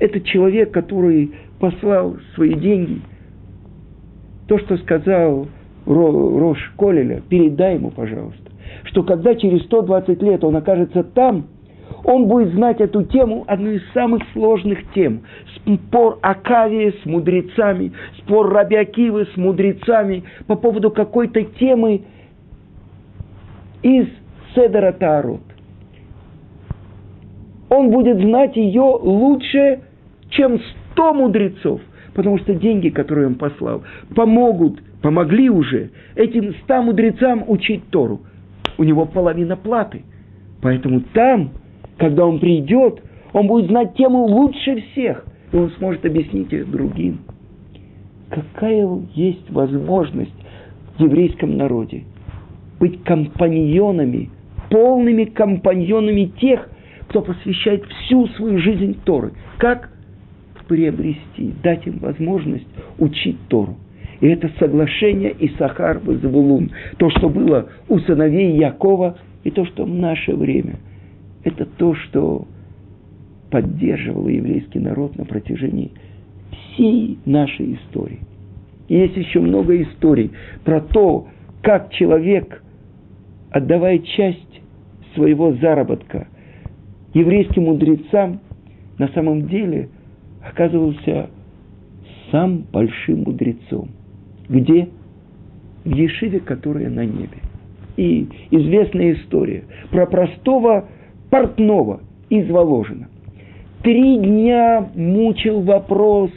Это 0.00 0.20
человек, 0.20 0.72
который 0.72 1.32
послал 1.60 2.16
свои 2.34 2.54
деньги. 2.54 3.00
То, 4.48 4.58
что 4.58 4.76
сказал 4.78 5.46
Рош 5.86 6.58
Колеля, 6.76 7.22
передай 7.28 7.76
ему, 7.76 7.90
пожалуйста, 7.90 8.50
что 8.84 9.04
когда 9.04 9.34
через 9.36 9.62
120 9.66 10.20
лет 10.22 10.42
он 10.42 10.56
окажется 10.56 11.04
там, 11.04 11.46
он 12.04 12.26
будет 12.26 12.52
знать 12.54 12.80
эту 12.80 13.02
тему, 13.04 13.44
одну 13.46 13.70
из 13.70 13.82
самых 13.92 14.22
сложных 14.32 14.78
тем. 14.94 15.22
Спор 15.66 16.18
Акавии 16.22 16.94
с 17.02 17.06
мудрецами, 17.06 17.92
спор 18.18 18.52
Рабиакивы 18.52 19.26
с 19.26 19.36
мудрецами 19.36 20.24
по 20.46 20.56
поводу 20.56 20.90
какой-то 20.90 21.42
темы 21.44 22.02
из 23.82 24.06
Седера 24.54 24.92
Таарот. 24.92 25.42
Он 27.68 27.90
будет 27.90 28.18
знать 28.18 28.56
ее 28.56 28.82
лучше, 28.82 29.80
чем 30.28 30.60
сто 30.92 31.14
мудрецов, 31.14 31.80
потому 32.14 32.38
что 32.38 32.54
деньги, 32.54 32.90
которые 32.90 33.28
он 33.28 33.36
послал, 33.36 33.82
помогут, 34.14 34.82
помогли 35.00 35.48
уже 35.48 35.90
этим 36.14 36.54
ста 36.62 36.82
мудрецам 36.82 37.44
учить 37.46 37.88
Тору. 37.90 38.20
У 38.78 38.84
него 38.84 39.06
половина 39.06 39.56
платы. 39.56 40.02
Поэтому 40.60 41.00
там, 41.12 41.52
когда 42.02 42.26
он 42.26 42.40
придет, 42.40 43.00
он 43.32 43.46
будет 43.46 43.68
знать 43.68 43.94
тему 43.94 44.24
лучше 44.24 44.82
всех, 44.90 45.24
и 45.52 45.56
он 45.56 45.70
сможет 45.78 46.04
объяснить 46.04 46.50
ее 46.50 46.64
другим. 46.64 47.20
Какая 48.28 48.88
есть 49.14 49.48
возможность 49.48 50.34
в 50.98 51.04
еврейском 51.04 51.56
народе 51.56 52.02
быть 52.80 53.04
компаньонами– 53.04 54.30
полными 54.68 55.26
компаньонами 55.26 56.32
тех, 56.40 56.68
кто 57.06 57.22
посвящает 57.22 57.84
всю 57.84 58.26
свою 58.28 58.58
жизнь 58.58 58.96
Торы. 59.04 59.30
Как 59.58 59.90
приобрести, 60.66 61.54
дать 61.62 61.86
им 61.86 61.98
возможность 61.98 62.66
учить 62.98 63.36
Тору. 63.46 63.76
И 64.20 64.26
это 64.26 64.50
соглашение 64.58 65.36
Исахар 65.38 66.00
в 66.00 66.16
Завулун, 66.18 66.72
то, 66.96 67.10
что 67.10 67.28
было 67.28 67.68
у 67.88 68.00
сыновей 68.00 68.56
Якова, 68.56 69.18
и 69.44 69.52
то, 69.52 69.64
что 69.66 69.84
в 69.84 69.94
наше 69.94 70.34
время. 70.34 70.80
Это 71.44 71.64
то, 71.64 71.94
что 71.94 72.46
поддерживало 73.50 74.28
еврейский 74.28 74.78
народ 74.78 75.16
на 75.16 75.24
протяжении 75.24 75.92
всей 76.50 77.18
нашей 77.26 77.74
истории. 77.74 78.20
И 78.88 78.96
есть 78.96 79.16
еще 79.16 79.40
много 79.40 79.80
историй 79.82 80.32
про 80.64 80.80
то, 80.80 81.28
как 81.62 81.92
человек, 81.92 82.62
отдавая 83.50 83.98
часть 83.98 84.62
своего 85.14 85.52
заработка 85.54 86.28
еврейским 87.14 87.64
мудрецам, 87.64 88.40
на 88.98 89.08
самом 89.08 89.48
деле 89.48 89.88
оказывался 90.42 91.30
сам 92.30 92.64
большим 92.72 93.24
мудрецом. 93.24 93.90
Где? 94.48 94.88
В 95.84 95.94
Ешиве, 95.94 96.40
которая 96.40 96.88
на 96.88 97.04
небе. 97.04 97.38
И 97.96 98.28
известная 98.50 99.12
история 99.12 99.64
про 99.90 100.06
простого 100.06 100.88
портного 101.32 102.00
из 102.28 102.48
Воложина. 102.50 103.08
Три 103.82 104.18
дня 104.18 104.86
мучил 104.94 105.62
вопрос 105.62 106.30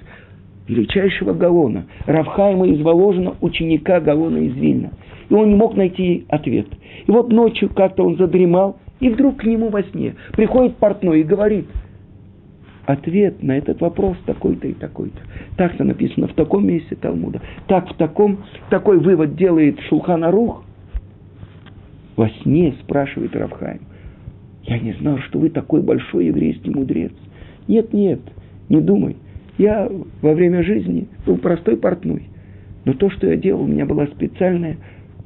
величайшего 0.67 1.34
Галона, 1.34 1.86
Равхайма 2.08 2.67
из 2.67 2.81
Воложина, 2.81 3.36
ученика 3.41 3.99
Галона 3.99 4.38
из 4.38 4.55
Вильна. 4.55 4.93
И 5.29 5.34
он 5.34 5.49
не 5.49 5.55
мог 5.55 5.75
найти 5.75 6.25
ответ– 6.29 6.67
и 7.05 7.12
вот 7.12 7.29
ночью 7.31 7.69
как-то 7.69 8.03
он 8.03 8.17
задремал, 8.17 8.77
и 8.99 9.10
вдруг 9.10 9.38
к 9.38 9.43
нему 9.43 9.69
во 9.69 9.84
сне 9.84 10.15
приходит 10.34 10.77
портной 10.77 11.21
и 11.21 11.23
говорит, 11.23 11.67
ответ 12.86 13.43
на 13.43 13.58
этот 13.58 13.81
вопрос 13.81 14.17
такой-то 14.25 14.67
и 14.67 14.73
такой-то. 14.73 15.19
Так-то 15.58 15.84
написано 15.84 16.27
в 16.27 16.34
таком 16.34 16.67
месте 16.67 16.95
Талмуда. 16.95 17.41
Так 17.67 17.89
в 17.89 17.97
таком, 17.97 18.45
такой 18.69 18.99
вывод 18.99 19.36
делает 19.36 19.79
Шулханарух. 19.89 20.63
Во 22.15 22.29
сне 22.41 22.75
спрашивает 22.84 23.36
Равхайм. 23.36 23.81
Я 24.67 24.80
не 24.80 24.93
знал, 24.93 25.19
что 25.19 25.39
вы 25.39 25.49
такой 25.49 25.82
большой 25.82 26.28
еврейский 26.28 26.71
мудрец. 26.71 27.13
Нет, 27.67 27.93
нет, 27.93 28.19
не 28.69 28.82
думай. 28.82 29.15
Я 29.58 29.89
во 30.21 30.34
время 30.34 30.63
жизни 30.63 31.08
был 31.25 31.38
простой 31.38 31.78
портной. 31.78 32.23
Но 32.84 32.93
то, 32.93 33.10
что 33.10 33.28
я 33.28 33.36
делал, 33.36 33.63
у 33.63 33.67
меня 33.67 33.86
была 33.86 34.08
специальная 34.08 34.78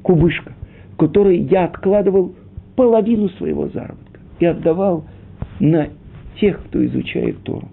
кубышка 0.02 0.54
который 1.00 1.38
я 1.38 1.64
откладывал 1.64 2.34
половину 2.76 3.30
своего 3.30 3.68
заработка. 3.68 4.20
и 4.38 4.44
отдавал 4.44 5.06
на 5.58 5.88
тех, 6.38 6.62
кто 6.64 6.84
изучает 6.84 7.38
Тору. 7.42 7.68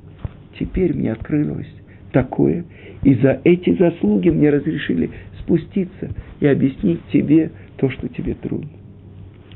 Теперь 0.57 0.93
мне 0.93 1.11
открылось 1.11 1.67
такое, 2.13 2.63
и 3.03 3.15
за 3.15 3.41
эти 3.43 3.75
заслуги 3.77 4.29
мне 4.29 4.49
разрешили 4.49 5.09
спуститься 5.41 6.09
и 6.39 6.47
объяснить 6.47 7.01
тебе 7.11 7.51
то, 7.75 7.89
что 7.89 8.07
тебе 8.07 8.33
трудно. 8.33 8.69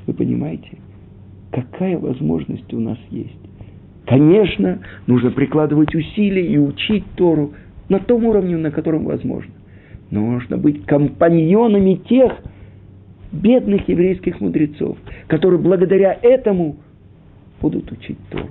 Вы 0.05 0.13
понимаете, 0.15 0.77
какая 1.51 1.97
возможность 1.97 2.73
у 2.73 2.79
нас 2.79 2.97
есть? 3.09 3.37
Конечно, 4.05 4.79
нужно 5.07 5.31
прикладывать 5.31 5.93
усилия 5.93 6.45
и 6.45 6.57
учить 6.57 7.05
Тору 7.15 7.53
на 7.89 7.99
том 7.99 8.25
уровне, 8.25 8.57
на 8.57 8.71
котором 8.71 9.05
возможно. 9.05 9.53
Но 10.09 10.21
нужно 10.21 10.57
быть 10.57 10.85
компаньонами 10.85 11.95
тех 11.95 12.33
бедных 13.31 13.87
еврейских 13.87 14.41
мудрецов, 14.41 14.97
которые 15.27 15.59
благодаря 15.59 16.17
этому 16.21 16.77
будут 17.61 17.91
учить 17.91 18.17
Тору. 18.29 18.49